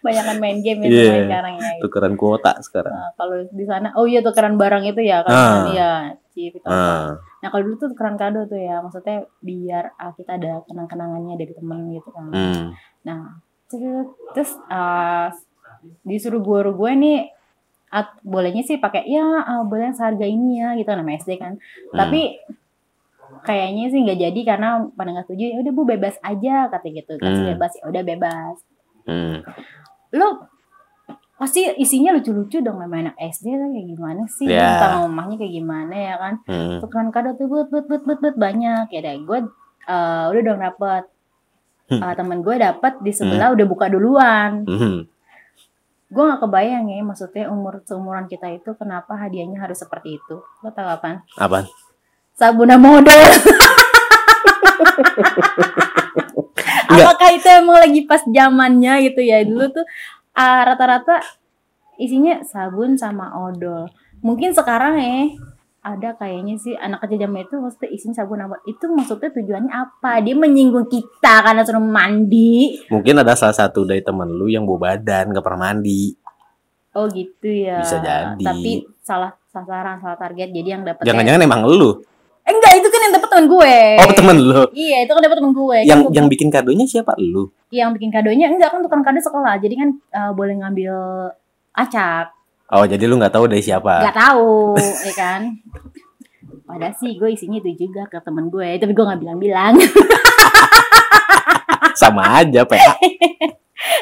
banyakan 0.00 0.36
main 0.38 0.58
game 0.60 0.80
itu 0.82 0.96
main 0.96 1.24
sekarang 1.26 1.54
ya. 1.56 1.70
tukeran 1.80 2.14
kuota 2.14 2.52
sekarang. 2.60 2.92
Nah, 2.92 3.10
kalau 3.14 3.36
di 3.46 3.64
sana, 3.64 3.92
oh 3.94 4.04
iya 4.04 4.20
tukeran 4.20 4.56
barang 4.56 4.84
itu 4.86 5.00
ya 5.00 5.20
kan, 5.22 5.32
Ah. 5.32 5.62
iya, 5.68 5.90
itu. 6.34 6.56
Ah, 6.64 7.20
Nah 7.40 7.48
kalau 7.48 7.62
dulu 7.64 7.76
tuh 7.80 7.88
tukeran 7.92 8.20
kado 8.20 8.44
tuh 8.44 8.60
ya, 8.60 8.84
maksudnya 8.84 9.24
biar 9.40 9.96
ah, 9.96 10.12
kita 10.12 10.36
ada 10.36 10.60
kenang-kenangannya 10.68 11.40
dari 11.40 11.52
temen 11.56 11.78
gitu 11.96 12.08
kan. 12.12 12.28
hmm. 12.32 12.66
Nah 13.08 13.40
terus, 13.70 14.50
ah, 14.68 15.32
disuruh 16.04 16.42
guru 16.42 16.74
gue 16.76 16.92
nih, 16.98 17.18
at, 17.90 18.18
bolehnya 18.22 18.62
sih 18.62 18.76
pakai 18.76 19.08
ya 19.08 19.24
ah, 19.40 19.62
boleh 19.64 19.90
yang 19.90 19.96
seharga 19.96 20.26
ini 20.26 20.60
ya 20.60 20.76
gitu 20.76 20.90
nama 20.92 21.16
SD 21.16 21.40
kan. 21.40 21.56
Hmm. 21.56 21.96
Tapi 21.96 22.20
kayaknya 23.46 23.88
sih 23.88 24.00
nggak 24.04 24.20
jadi 24.20 24.40
karena 24.44 24.68
pada 24.92 25.10
nggak 25.14 25.26
setuju. 25.30 25.44
Ya 25.54 25.58
udah 25.62 25.72
bu 25.72 25.82
bebas 25.86 26.16
aja 26.20 26.68
kata 26.68 26.86
gitu. 26.92 27.16
Kasih 27.16 27.42
Hmm. 27.46 27.50
bebas 27.56 27.72
ya 27.78 27.84
udah 27.88 28.02
bebas. 28.04 28.56
Hmm. 29.08 29.40
lo 30.10 30.50
pasti 31.40 31.64
isinya 31.80 32.12
lucu-lucu 32.12 32.60
dong 32.60 32.84
nama 32.84 33.08
anak 33.08 33.16
SD 33.16 33.56
tuh 33.56 33.68
kayak 33.72 33.86
gimana 33.96 34.22
sih? 34.28 34.44
Ya. 34.44 34.76
sama 34.76 35.08
mamahnya 35.08 35.40
kayak 35.40 35.54
gimana 35.56 35.94
ya 35.96 36.14
kan? 36.20 36.34
Hmm. 36.44 36.84
tukeran 36.84 37.08
kado 37.08 37.32
tuh 37.40 37.48
but 37.48 37.72
but 37.72 37.88
but 37.88 38.04
but, 38.04 38.20
but 38.20 38.36
banyak. 38.36 38.92
Ya 38.92 39.00
deh 39.00 39.16
gue 39.24 39.48
eh, 39.88 40.24
udah 40.28 40.42
dong 40.44 40.60
dapet. 40.60 41.08
Hmm. 41.88 42.00
Eh, 42.04 42.12
temen 42.12 42.44
gue 42.44 42.54
dapet 42.60 42.92
di 43.00 43.12
sebelah 43.16 43.56
udah 43.56 43.66
buka 43.66 43.88
duluan. 43.88 44.68
Hmm. 44.68 45.08
gue 46.10 46.26
gak 46.26 46.42
kebayang 46.42 46.90
ya 46.90 47.06
maksudnya 47.06 47.46
umur 47.54 47.86
seumuran 47.86 48.26
kita 48.26 48.50
itu 48.50 48.74
kenapa 48.74 49.14
hadiahnya 49.14 49.62
harus 49.64 49.80
seperti 49.80 50.20
itu. 50.20 50.44
Lo 50.60 50.68
tau 50.74 50.90
apa 50.90 51.24
Apa? 51.38 51.64
sabun 52.34 52.72
model. 52.76 53.20
Apakah 56.90 57.28
itu 57.30 57.46
emang 57.46 57.78
lagi 57.78 58.02
pas 58.10 58.26
zamannya 58.26 58.92
gitu 59.06 59.20
ya? 59.22 59.46
Dulu 59.46 59.70
tuh 59.70 59.86
ah, 60.32 60.62
rata-rata 60.64 61.20
isinya 61.96 62.40
sabun 62.42 62.94
sama 62.94 63.28
odol 63.38 63.88
mungkin 64.20 64.50
sekarang 64.50 64.96
ya 64.96 65.16
ada 65.80 66.12
kayaknya 66.14 66.54
sih 66.54 66.74
anak 66.74 67.00
kecil 67.00 67.22
zaman 67.22 67.40
itu 67.42 67.56
maksudnya 67.56 67.88
isinya 67.88 68.14
sabun 68.14 68.38
apa 68.38 68.60
itu 68.64 68.84
maksudnya 68.86 69.30
tujuannya 69.30 69.72
apa 69.72 70.20
dia 70.20 70.34
menyinggung 70.34 70.84
kita 70.86 71.34
karena 71.40 71.62
suruh 71.62 71.80
mandi 71.80 72.76
Mungkin 72.86 73.16
ada 73.16 73.32
salah 73.32 73.56
satu 73.56 73.82
dari 73.82 74.00
temen 74.00 74.28
lu 74.28 74.46
yang 74.46 74.62
bawa 74.62 74.92
badan 74.92 75.30
gak 75.30 75.40
pernah 75.40 75.72
mandi. 75.72 76.12
oh 76.90 77.06
gitu 77.06 77.48
ya 77.48 77.80
Bisa 77.80 77.96
jadi. 77.98 78.44
tapi 78.44 78.72
salah 79.00 79.32
sasaran 79.46 79.96
salah 79.98 80.18
target 80.18 80.52
jadi 80.52 80.68
yang 80.70 80.82
dapat 80.82 81.00
Jangan-jangan 81.02 81.40
emang 81.40 81.64
lu. 81.64 81.96
eh, 82.42 82.50
enggak 82.50 82.72
itu 82.76 82.88
kan 82.88 83.00
yang 83.00 83.14
dapat 83.14 83.28
teman 83.30 83.46
gue 83.46 83.76
Oh 83.98 84.12
temen 84.12 84.36
lu. 84.38 84.62
iya 84.74 84.98
itu 85.00 85.10
kan 85.10 85.22
dapat 85.22 85.36
teman 85.38 85.52
gue 85.54 85.78
Kan 85.78 85.86
Yang 85.86 86.00
gua- 86.02 86.12
yang 86.12 86.26
bikin 86.28 86.48
kadonya 86.50 86.84
siapa? 86.84 87.16
Lu. 87.16 87.48
Yang 87.70 87.94
bikin 87.94 88.10
kadonya 88.10 88.50
enggak 88.50 88.74
kan 88.74 88.82
tukang 88.82 89.06
kado 89.06 89.22
sekolah 89.22 89.58
jadi 89.62 89.74
kan 89.78 89.88
eh, 89.94 90.32
boleh 90.34 90.58
ngambil 90.58 90.94
acak 91.74 92.34
Oh 92.70 92.86
jadi 92.86 93.02
lu 93.10 93.18
nggak 93.18 93.34
tahu 93.34 93.50
dari 93.50 93.66
siapa? 93.66 93.98
nggak 93.98 94.14
tahu 94.14 94.78
ya 94.78 95.14
kan 95.18 95.42
padahal 96.70 96.94
sih 97.02 97.18
gue 97.18 97.34
isinya 97.34 97.58
itu 97.58 97.90
juga 97.90 98.06
ke 98.06 98.22
temen 98.22 98.46
gue 98.46 98.78
tapi 98.78 98.94
gue 98.94 99.02
nggak 99.02 99.20
bilang-bilang 99.26 99.74
Sama 102.00 102.38
aja 102.38 102.62
PA. 102.62 102.94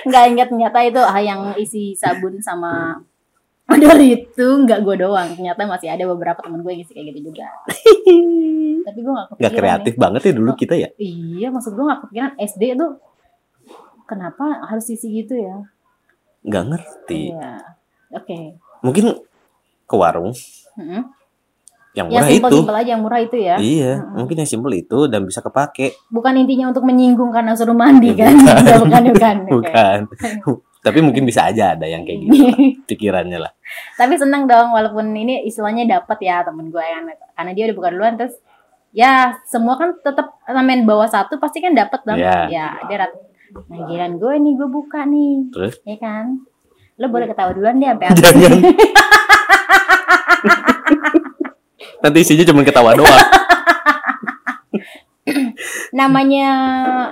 nggak 0.05 0.25
ingat 0.37 0.47
ternyata 0.53 0.79
itu 0.85 1.01
ah, 1.01 1.17
yang 1.17 1.57
isi 1.57 1.97
sabun 1.97 2.37
sama 2.45 3.01
odol 3.69 4.01
itu 4.05 4.47
nggak 4.69 4.85
gue 4.85 4.95
doang 5.01 5.33
ternyata 5.33 5.65
masih 5.65 5.89
ada 5.89 6.05
beberapa 6.05 6.45
temen 6.45 6.61
gue 6.61 6.73
yang 6.77 6.83
isi 6.85 6.93
kayak 6.93 7.09
gitu 7.09 7.33
juga 7.33 7.49
tapi 8.89 8.99
gue 9.01 9.13
nggak 9.17 9.29
kepikiran 9.33 9.57
kreatif 9.57 9.95
banget 9.97 10.21
ya 10.29 10.33
dulu 10.37 10.51
kita 10.53 10.75
ya. 10.77 10.89
nih. 10.93 11.13
iya 11.41 11.49
maksud 11.49 11.73
gue 11.73 11.85
nggak 11.89 12.01
kepikiran 12.05 12.33
SD 12.37 12.63
tuh 12.77 12.91
kenapa 14.09 14.45
harus 14.65 14.89
isi 14.89 15.13
gitu 15.15 15.37
ya 15.37 15.63
Nggak 16.41 16.65
ngerti. 16.67 17.23
iya 17.31 17.61
oke 18.11 18.39
Mungkin 18.81 19.05
ke 19.85 19.95
warung 19.95 20.31
Mm-mm. 20.75 21.03
yang 21.91 22.07
ya 22.07 22.21
murah 22.21 22.29
simpel 22.29 22.49
itu. 22.49 22.59
simpel 22.59 22.77
aja 22.77 22.91
yang 22.91 23.03
murah 23.03 23.21
itu 23.21 23.37
ya 23.37 23.57
Iya, 23.57 23.93
Mm-mm. 23.99 24.17
mungkin 24.17 24.37
yang 24.37 24.49
simpel 24.49 24.73
itu 24.73 24.99
dan 25.07 25.21
bisa 25.23 25.41
kepake. 25.41 25.99
bukan 26.09 26.35
intinya 26.37 26.69
untuk 26.69 26.83
menyinggung 26.83 27.29
karena 27.29 27.53
suruh 27.53 27.75
mandi 27.75 28.13
Ya, 28.13 28.25
kan 28.25 28.35
bukan. 28.35 28.79
bukan 28.83 29.03
bukan 29.11 29.37
bukan. 29.55 29.99
Tapi 30.79 31.03
mungkin 31.03 31.27
bisa 31.27 31.43
aja 31.45 31.75
ada 31.75 31.85
yang 31.85 32.07
kayak 32.07 32.19
gitu 32.23 32.39
pikirannya 32.87 33.41
lah. 33.41 33.51
tapi 33.95 34.15
seneng 34.15 34.47
dong 34.47 34.71
walaupun 34.71 35.11
ini 35.11 35.43
istilahnya 35.43 35.85
dapat 35.85 36.17
ya 36.23 36.41
temen 36.41 36.71
gue 36.71 36.79
kan 36.79 37.03
karena 37.35 37.51
dia 37.51 37.65
udah 37.67 37.77
buka 37.77 37.89
duluan 37.91 38.15
terus 38.15 38.39
ya 38.89 39.13
semua 39.43 39.75
kan 39.75 39.99
tetap 39.99 40.39
main 40.57 40.87
bawah 40.87 41.05
satu 41.05 41.37
pasti 41.37 41.59
kan 41.59 41.75
dapat 41.75 41.99
dong 42.05 42.17
Iya. 42.17 42.47
ya 42.47 42.67
dia 42.87 42.97
nah 43.49 43.79
giliran 43.83 44.17
gue 44.17 44.35
nih 44.37 44.53
gue 44.55 44.69
buka 44.69 45.01
nih. 45.03 45.49
Terus? 45.51 45.75
Ya 45.83 45.97
kan? 45.97 46.45
Lo 46.95 47.09
boleh 47.09 47.27
ketawa 47.27 47.51
duluan 47.51 47.77
deh 47.77 47.87
sampai 47.87 48.07
habis. 48.07 48.23
Jangan. 48.23 48.61
Nanti 51.99 52.19
isinya 52.21 52.45
cuma 52.45 52.63
ketawa 52.63 52.95
doang. 52.95 53.11
namanya 55.91 56.49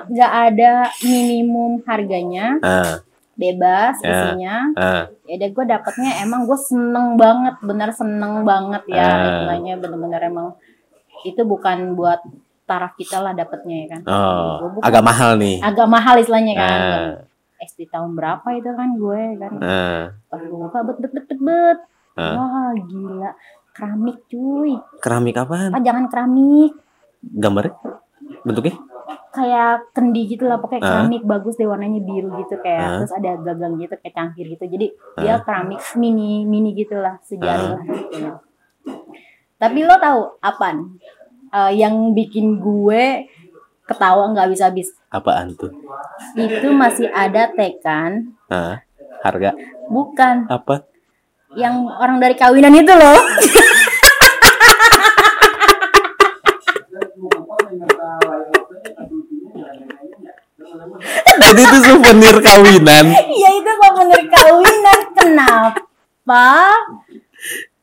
nggak 0.06 0.32
ada 0.46 0.72
minimum 1.02 1.82
harganya. 1.84 2.56
Ah, 2.60 3.00
bebas 3.34 3.98
Ya. 4.00 4.08
isinya. 4.10 4.54
Ah, 4.74 5.02
ya 5.24 5.34
udah 5.36 5.50
gue 5.50 5.64
dapetnya 5.66 6.10
emang 6.22 6.44
gue 6.44 6.56
seneng 6.56 7.16
banget 7.16 7.56
bener 7.60 7.90
seneng 7.90 8.42
banget 8.42 8.82
ya 8.88 9.02
Ah. 9.02 9.24
istilahnya 9.26 9.74
bener-bener 9.76 10.20
emang 10.24 10.48
itu 11.22 11.42
bukan 11.42 11.92
buat 11.94 12.20
taraf 12.66 12.92
kita 12.94 13.18
lah 13.18 13.32
dapetnya 13.32 13.76
ya 13.78 13.88
kan 13.88 14.00
oh, 14.04 14.50
Gua 14.58 14.70
buka- 14.72 14.84
agak 14.84 15.02
mahal 15.02 15.30
nih. 15.36 15.56
agak 15.60 15.86
mahal 15.86 16.14
istilahnya 16.16 16.52
kan 16.54 16.68
Ah, 16.68 17.10
SD 17.58 17.88
tahun 17.88 18.12
berapa 18.12 18.44
itu 18.52 18.68
kan 18.68 18.88
gue 18.92 19.22
kan 19.38 19.52
ah, 19.58 20.02
pas 20.26 20.38
gue 20.38 20.58
buka 20.60 20.78
bet 20.82 20.96
bet 20.98 21.12
bet 21.12 21.26
bet 21.26 21.40
bet 21.40 21.78
ah. 22.14 22.34
wah 22.34 22.70
gila 22.76 23.30
keramik 23.70 24.18
cuy 24.26 24.74
Keramik 24.98 25.36
apaan? 25.36 25.70
ah 25.70 25.80
jangan 25.80 26.04
keramik 26.06 26.74
Gambarnya? 27.22 27.74
Bentuknya? 28.42 28.76
kayak 29.30 29.92
kendi 29.92 30.26
gitu 30.26 30.44
lah 30.44 30.56
pokoknya 30.56 30.80
Ah. 30.80 30.88
keramik 30.98 31.22
bagus 31.22 31.54
deh 31.54 31.64
warnanya 31.64 32.00
biru 32.00 32.32
gitu 32.36 32.56
kayak 32.56 32.80
Ah. 32.80 32.92
terus 32.98 33.12
ada 33.14 33.30
gagang 33.38 33.76
gitu 33.76 33.94
kayak 33.94 34.14
cangkir 34.14 34.46
gitu 34.48 34.64
jadi 34.66 34.86
dia 35.14 35.34
keramik 35.38 35.76
mini 35.94 36.42
mini 36.42 36.72
gitulah 36.72 37.20
sejari 37.20 37.52
Ah. 37.62 37.70
lah 37.70 37.82
gitu. 37.84 38.32
tapi 39.56 39.78
lo 39.82 39.96
tahu 39.96 40.20
apaan 40.38 40.96
Eh, 41.46 41.72
yang 41.78 42.10
bikin 42.10 42.58
gue 42.58 43.26
ketawa 43.86 44.34
nggak 44.34 44.50
bisa 44.50 44.66
habis. 44.68 44.90
Apaan 45.08 45.54
tuh? 45.54 45.70
itu 46.34 46.68
masih 46.74 47.06
ada 47.10 47.48
tekan 47.54 48.34
Ah, 48.50 48.82
harga? 49.22 49.54
Bukan. 49.86 50.50
Apa? 50.50 50.82
yang 51.56 51.88
orang 51.88 52.20
dari 52.20 52.36
kawinan 52.36 52.74
itu 52.76 52.92
loh. 52.92 53.16
Jadi 61.36 61.60
itu 61.62 61.78
souvenir 61.84 62.36
kawinan. 62.40 63.04
Iya 63.12 63.50
itu 63.54 63.70
souvenir 63.78 64.22
kawinan. 64.26 64.98
Kenapa 65.14 66.46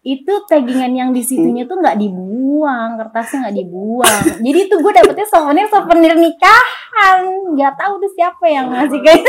itu 0.04 0.34
tagingan 0.46 0.92
yang 0.92 1.10
di 1.10 1.20
situnya 1.20 1.64
tuh 1.64 1.80
nggak 1.80 1.96
dibuang 1.96 2.96
kertasnya 2.98 3.48
nggak 3.48 3.58
dibuang 3.58 4.20
jadi 4.38 4.60
tuh 4.68 4.78
gue 4.78 4.92
dapetnya 4.94 5.26
souvenir 5.26 5.66
souvenir 5.66 6.14
nikahan 6.14 7.24
nggak 7.50 7.74
tahu 7.74 7.94
tuh 7.98 8.12
siapa 8.12 8.46
yang 8.46 8.68
ngasih 8.68 9.00
kayak 9.00 9.24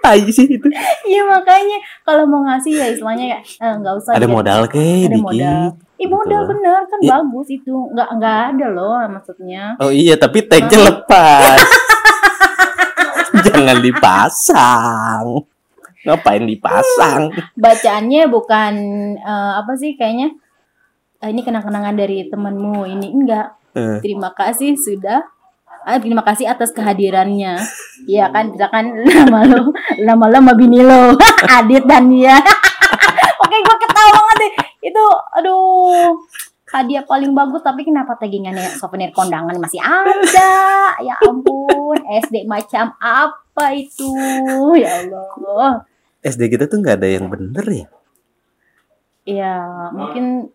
Tai 0.00 0.16
sih 0.26 0.48
itu. 0.48 0.64
iya 1.04 1.20
makanya 1.22 1.76
kalau 2.00 2.24
mau 2.24 2.40
ngasih 2.42 2.72
ya 2.72 2.86
istilahnya 2.88 3.26
ya 3.28 3.38
eh, 3.38 3.74
nggak 3.76 3.94
usah 3.94 4.16
Ada 4.16 4.24
modal 4.26 4.64
ke 4.64 4.80
ada 4.80 5.12
dikit. 5.12 5.20
modal 5.20 5.64
Ih 5.94 6.00
Gitu 6.00 6.08
modal 6.08 6.40
loh. 6.40 6.48
bener 6.48 6.80
kan 6.88 6.98
Iya. 6.98 7.10
bagus 7.14 7.48
itu 7.50 7.74
nggak 7.92 8.08
nggak 8.10 8.38
ada 8.50 8.66
loh 8.72 8.96
maksudnya 9.06 9.76
Oh 9.76 9.92
iya, 9.92 10.16
tapi 10.16 10.40
tagnya 10.42 10.80
lepas. 10.82 11.60
Jangan 13.44 13.78
dipasang. 13.78 15.44
Ngapain 16.00 16.44
dipasang? 16.48 17.28
bacaannya 17.54 18.22
bukan 18.32 18.74
eh, 19.20 19.52
apa 19.60 19.72
sih 19.76 19.96
kayaknya? 19.96 20.32
Eh, 21.20 21.28
ini 21.28 21.44
kenang-kenangan 21.44 21.92
dari 21.92 22.24
temenmu 22.32 22.88
ini 22.88 23.12
enggak. 23.12 23.52
Eh, 23.76 24.00
terima 24.00 24.32
kasih 24.32 24.74
sudah 24.74 25.20
ah, 25.84 25.98
terima 26.00 26.22
kasih 26.24 26.48
atas 26.48 26.72
kehadirannya. 26.72 27.56
Iya 28.08 28.28
kan 28.32 28.52
misalkan 28.52 28.92
lama 29.08 29.40
lo 29.48 29.72
lama 30.00 30.26
lama 30.28 30.52
bini 30.56 30.80
lo. 30.84 31.16
Adit 31.60 31.84
dan 31.84 32.08
dia. 32.08 32.36
Oke 33.44 33.56
gue 33.60 33.76
ketawa 33.80 34.10
banget 34.12 34.36
deh. 34.40 34.52
Itu 34.92 35.04
aduh 35.36 36.16
hadiah 36.70 37.04
paling 37.04 37.32
bagus. 37.32 37.64
Tapi 37.64 37.84
kenapa 37.84 38.16
taggingannya 38.16 38.76
souvenir 38.76 39.12
kondangan 39.12 39.56
masih 39.60 39.80
ada? 39.80 40.52
Ya 41.00 41.16
ampun 41.24 41.96
SD 42.24 42.48
macam 42.48 42.92
apa 43.00 43.74
itu? 43.74 44.12
Ya 44.76 45.04
Allah 45.04 45.89
SD 46.20 46.42
kita 46.48 46.64
tuh 46.66 46.78
nggak 46.78 46.96
ada 46.96 47.08
yang 47.08 47.26
bener 47.26 47.64
ya. 47.66 47.86
ya 49.22 49.54
mungkin 49.90 50.48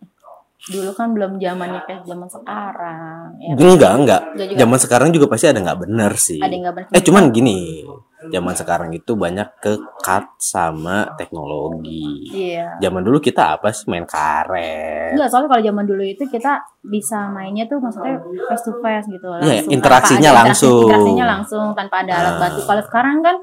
dulu 0.65 0.91
kan 0.91 1.13
belum 1.13 1.37
zamannya 1.37 1.77
kayak 1.85 2.01
zaman 2.03 2.25
sekarang 2.25 3.37
ya 3.37 3.53
Enggak, 3.53 3.93
enggak. 3.93 4.21
Enggak 4.27 4.47
juga. 4.47 4.57
Zaman 4.57 4.77
sekarang 4.79 5.09
juga 5.13 5.25
pasti 5.27 5.45
ada 5.45 5.59
nggak 5.61 5.79
bener 5.79 6.11
sih. 6.15 6.41
ada 6.41 6.55
nggak 6.55 6.73
benar 6.75 6.89
Eh 6.89 7.01
cuman 7.01 7.23
gini, 7.29 7.85
zaman 8.25 8.53
sekarang 8.53 8.89
itu 8.91 9.13
banyak 9.13 9.45
ke 9.59 9.73
cut 10.01 10.25
sama 10.39 11.13
teknologi. 11.13 12.33
iya 12.33 12.73
Zaman 12.79 12.97
dulu 12.99 13.21
kita 13.21 13.53
apa 13.53 13.69
sih 13.69 13.85
main 13.85 14.09
karet. 14.09 15.13
Enggak, 15.13 15.29
soalnya 15.29 15.49
kalau 15.51 15.63
zaman 15.63 15.85
dulu 15.85 16.01
itu 16.01 16.23
kita 16.25 16.51
bisa 16.81 17.29
mainnya 17.29 17.65
tuh 17.65 17.77
maksudnya 17.77 18.17
face 18.49 18.63
to 18.63 18.73
face 18.81 19.05
gitu 19.05 19.27
Iya, 19.37 19.37
langsung. 19.61 19.69
interaksinya 19.69 20.21
tanpa 20.23 20.33
ada 20.33 20.41
langsung. 20.41 20.73
Interaksi, 20.73 20.89
interaksinya 20.89 21.25
langsung 21.29 21.65
tanpa 21.77 21.95
ada 22.01 22.13
alat 22.15 22.33
Ah. 22.33 22.39
bantu. 22.41 22.59
Kalau 22.65 22.83
sekarang 22.83 23.17
kan 23.21 23.35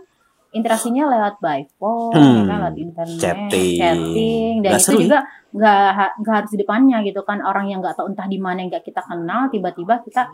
interaksinya 0.53 1.09
lewat 1.09 1.35
by 1.41 1.65
phone, 1.77 2.12
Hmm, 2.12 2.23
ya 2.23 2.43
kan, 2.45 2.59
lewat 2.61 2.77
internet, 2.77 3.19
chatting. 3.19 3.77
chatting, 3.81 4.53
dan 4.61 4.71
Nggak 4.71 4.79
itu 4.79 4.87
seru 4.87 4.97
ya? 4.97 5.03
juga 5.05 5.19
nggak 5.53 6.09
nggak 6.21 6.35
harus 6.37 6.51
di 6.53 6.59
depannya 6.61 6.99
gitu 7.03 7.21
kan 7.25 7.38
orang 7.41 7.67
yang 7.69 7.81
nggak 7.81 7.93
tahu 7.93 8.09
entah 8.09 8.25
di 8.25 8.37
mana 8.37 8.61
yang 8.61 8.69
nggak 8.69 8.85
kita 8.85 9.01
kenal 9.01 9.49
tiba-tiba 9.49 10.01
kita 10.01 10.29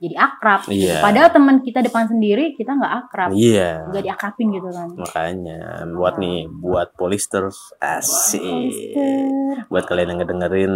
jadi 0.00 0.16
akrab. 0.16 0.64
Iya. 0.66 1.04
Padahal 1.04 1.28
teman 1.28 1.60
kita 1.60 1.84
depan 1.84 2.08
sendiri 2.08 2.56
kita 2.56 2.72
nggak 2.72 2.94
akrab, 3.04 3.30
Iya. 3.36 3.84
nggak 3.92 4.02
diakrabin 4.02 4.48
gitu 4.50 4.68
kan. 4.72 4.88
Makanya 4.96 5.60
buat 5.92 6.14
nih 6.16 6.48
buat 6.48 6.88
polisters 6.96 7.74
asik. 7.78 8.96
Buat 9.68 9.84
kalian 9.84 10.16
yang 10.16 10.18
ngedengerin 10.24 10.72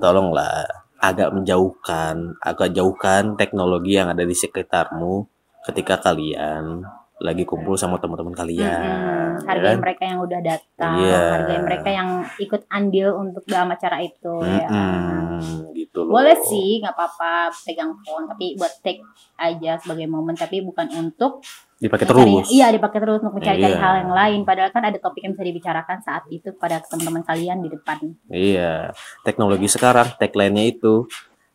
tolonglah 0.00 0.64
agak 0.96 1.36
menjauhkan, 1.36 2.40
agak 2.40 2.72
jauhkan 2.72 3.36
teknologi 3.36 4.00
yang 4.00 4.08
ada 4.08 4.24
di 4.24 4.32
sekitarmu 4.32 5.28
ketika 5.68 6.00
kalian 6.00 6.88
lagi 7.16 7.46
kumpul 7.46 7.78
sama 7.78 7.96
teman-teman 7.96 8.34
kalian. 8.34 8.66
Ya 8.66 8.98
Hargai 9.46 9.74
kan? 9.74 9.82
mereka 9.82 10.02
yang 10.04 10.18
udah 10.20 10.40
datang, 10.40 10.94
Iya. 10.98 11.20
hargai 11.32 11.58
mereka 11.62 11.88
yang 11.88 12.08
ikut 12.36 12.62
andil 12.66 13.08
untuk 13.14 13.42
dalam 13.44 13.70
acara 13.70 13.98
itu 13.98 14.34
ya. 14.42 14.66
Mm-mm, 14.66 15.70
gitu 15.74 16.02
loh. 16.02 16.18
Boleh 16.18 16.34
sih, 16.40 16.78
nggak 16.78 16.90
apa-apa 16.90 17.54
pegang 17.62 17.94
phone, 18.00 18.26
tapi 18.26 18.54
buat 18.54 18.70
take 18.80 19.02
aja 19.36 19.78
sebagai 19.78 20.06
momen, 20.06 20.34
tapi 20.34 20.58
bukan 20.60 20.86
untuk 20.92 21.42
Dipakai 21.76 22.06
mencari- 22.06 22.30
terus. 22.30 22.46
Iya, 22.48 22.66
dipakai 22.70 22.98
terus 22.98 23.18
untuk 23.20 23.34
mencari-cari 23.36 23.74
Iya. 23.74 23.82
hal 23.82 23.94
yang 24.00 24.12
lain. 24.12 24.40
Padahal 24.42 24.70
kan 24.70 24.82
ada 24.84 24.98
topik 24.98 25.22
yang 25.22 25.34
bisa 25.34 25.44
dibicarakan 25.44 25.98
saat 26.00 26.24
itu 26.28 26.54
pada 26.54 26.78
teman-teman 26.80 27.22
kalian 27.22 27.58
di 27.60 27.68
depan. 27.68 27.98
Iya, 28.28 28.94
teknologi 29.22 29.66
sekarang 29.66 30.14
tagline-nya 30.16 30.64
itu 30.68 31.06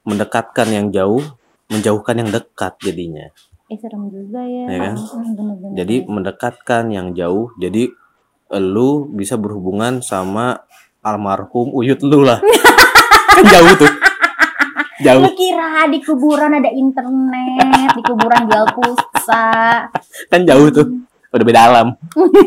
mendekatkan 0.03 0.67
yang 0.67 0.87
jauh, 0.89 1.23
menjauhkan 1.67 2.15
yang 2.17 2.29
dekat 2.29 2.75
jadinya. 2.79 3.27
Eh 3.69 3.77
serem 3.77 4.09
juga 4.09 4.41
ya. 4.41 4.65
Iya 4.65 4.77
kan? 4.81 4.95
Mm, 4.97 5.31
bener-bener. 5.37 5.75
Jadi 5.77 5.95
mendekatkan 6.09 6.83
yang 6.89 7.13
jauh, 7.13 7.53
jadi 7.61 7.93
lu 8.57 9.05
bisa 9.13 9.37
berhubungan 9.37 10.01
sama 10.01 10.65
almarhum 11.05 11.69
uyut 11.77 12.01
lu 12.01 12.25
lah. 12.25 12.41
kan 13.37 13.45
jauh 13.45 13.73
tuh. 13.77 13.93
Jauh. 15.05 15.21
Lu 15.21 15.31
kira 15.37 15.85
di 15.85 16.01
kuburan 16.01 16.59
ada 16.59 16.73
internet, 16.73 17.93
di 17.93 18.01
kuburan 18.03 18.49
jual 18.49 18.65
pulsa, 18.73 19.85
Kan 20.27 20.43
jauh 20.49 20.67
tuh. 20.73 21.05
Udah 21.29 21.45
beda 21.45 21.61
alam. 21.69 21.87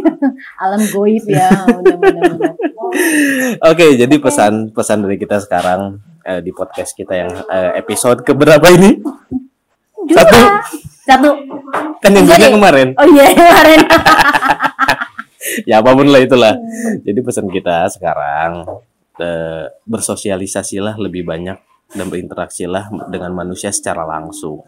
alam 0.67 0.83
goib 0.91 1.23
ya. 1.31 1.49
Oke, 3.63 3.95
jadi 3.95 4.15
pesan-pesan 4.19 5.07
dari 5.07 5.17
kita 5.23 5.39
sekarang 5.39 6.03
eh, 6.27 6.43
di 6.43 6.51
podcast 6.51 6.99
kita 6.99 7.15
yang 7.15 7.31
eh, 7.47 7.79
episode 7.79 8.27
keberapa 8.27 8.67
ini? 8.75 8.99
Dua. 10.03 10.19
Satu. 10.19 10.91
Kan 11.07 12.11
yang 12.15 12.27
Jadi- 12.27 12.29
duanya 12.31 12.49
kemarin. 12.55 12.89
Oh 12.99 13.07
iya 13.11 13.25
kemarin. 13.35 13.81
ya 15.71 15.75
apa 15.83 15.91
pun 15.95 16.07
lah 16.07 16.21
itulah. 16.23 16.55
Jadi 17.03 17.19
pesan 17.23 17.51
kita 17.51 17.91
sekarang 17.91 18.67
eh, 19.19 19.67
bersosialisasilah 19.87 20.95
lebih 20.99 21.27
banyak 21.27 21.59
dan 21.93 22.07
berinteraksilah 22.09 23.11
dengan 23.11 23.35
manusia 23.35 23.75
secara 23.75 24.07
langsung. 24.07 24.63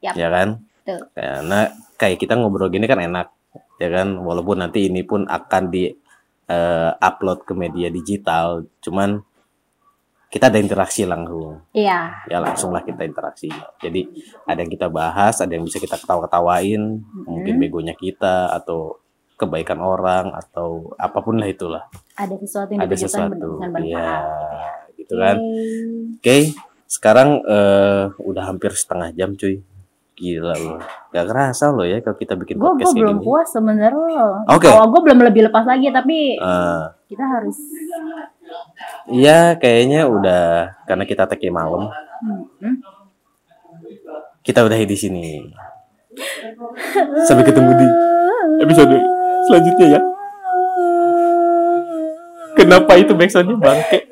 Yap. 0.00 0.16
Ya 0.16 0.28
kan? 0.32 0.48
Betul. 0.82 1.00
Karena 1.12 1.60
kayak 2.00 2.18
kita 2.18 2.34
ngobrol 2.40 2.72
gini 2.72 2.88
kan 2.88 2.98
enak, 2.98 3.28
ya 3.76 3.88
kan? 3.92 4.16
Walaupun 4.16 4.64
nanti 4.64 4.88
ini 4.88 5.04
pun 5.04 5.28
akan 5.28 5.62
di 5.68 5.92
eh, 6.50 6.90
upload 6.96 7.44
ke 7.44 7.52
media 7.52 7.92
digital, 7.92 8.64
cuman 8.80 9.20
kita 10.30 10.46
ada 10.46 10.62
interaksi 10.62 11.02
langsung. 11.02 11.58
Iya. 11.74 12.22
ya 12.30 12.38
langsung 12.38 12.70
lah 12.70 12.86
kita 12.86 13.02
interaksi. 13.02 13.50
Jadi 13.82 14.06
ada 14.46 14.62
yang 14.62 14.70
kita 14.70 14.86
bahas 14.86 15.42
ada 15.42 15.50
yang 15.50 15.66
bisa 15.66 15.82
kita 15.82 15.98
ketawa-ketawain. 15.98 17.02
Mungkin 17.26 17.58
begonya 17.58 17.98
kita 17.98 18.54
atau 18.54 19.02
kebaikan 19.34 19.82
orang 19.82 20.30
atau 20.30 20.94
apa 20.94 21.18
pun 21.18 21.34
lah 21.42 21.50
itulah. 21.50 21.82
Ada 22.14 22.38
sesuatu 22.38 22.70
yang 22.70 22.80
ada 22.86 22.94
sesuatu. 22.94 23.58
dengan 23.58 23.82
ya 23.82 24.06
bermanfaat. 24.06 24.98
gitu 25.02 25.14
kan? 25.18 25.36
Oke 26.22 26.38
sekarang 26.90 27.28
eh, 27.42 28.04
udah 28.22 28.44
hampir 28.46 28.70
setengah 28.70 29.10
jam 29.10 29.34
cuy. 29.34 29.58
Gila 30.20 30.52
loh 30.52 30.78
gak 31.10 31.26
kerasa 31.26 31.72
loh 31.72 31.88
ya 31.88 31.98
kalau 32.04 32.14
kita 32.20 32.36
bikin 32.36 32.60
Gue 32.60 32.76
podcast 32.76 32.92
kayak 32.92 33.02
belum 33.02 33.18
puas 33.24 33.48
sebenarnya. 33.50 34.24
Oke. 34.52 34.68
Kalau 34.68 34.86
gue 34.92 35.00
belum 35.10 35.18
lebih 35.26 35.42
lepas 35.50 35.64
lagi 35.66 35.90
tapi 35.90 36.38
Eh, 36.38 36.84
kita 37.10 37.24
harus 37.26 37.56
Iya 39.10 39.58
kayaknya 39.58 40.06
udah 40.06 40.74
karena 40.86 41.04
kita 41.04 41.26
take 41.26 41.50
malam 41.50 41.90
Hmm. 42.20 42.76
kita 44.44 44.60
udahi 44.60 44.84
di 44.84 44.92
sini 44.92 45.40
sampai 47.24 47.48
ketemu 47.48 47.72
di 47.80 47.88
episode 48.60 48.92
selanjutnya 49.48 49.86
ya 49.96 50.00
kenapa 52.52 52.92
itu 53.00 53.16
backsoundnya 53.16 53.56
bangke 53.56 54.04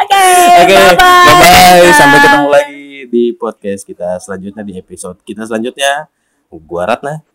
Oke. 0.00 0.22
Oke, 0.64 0.74
bye-bye. 0.74 0.96
bye-bye. 0.96 1.92
Sampai 1.94 2.18
ketemu 2.20 2.48
lagi 2.48 2.69
di 3.10 3.34
podcast 3.34 3.82
kita 3.82 4.22
selanjutnya 4.22 4.62
di 4.62 4.78
episode 4.78 5.18
kita 5.26 5.42
selanjutnya. 5.44 6.06
Gua 6.50 6.86
Ratna. 6.86 7.26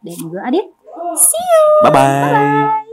Dan 0.00 0.14
juga 0.14 0.46
Adit. 0.46 0.66
See 1.18 1.42
you. 1.42 1.90
Bye-bye. 1.90 2.89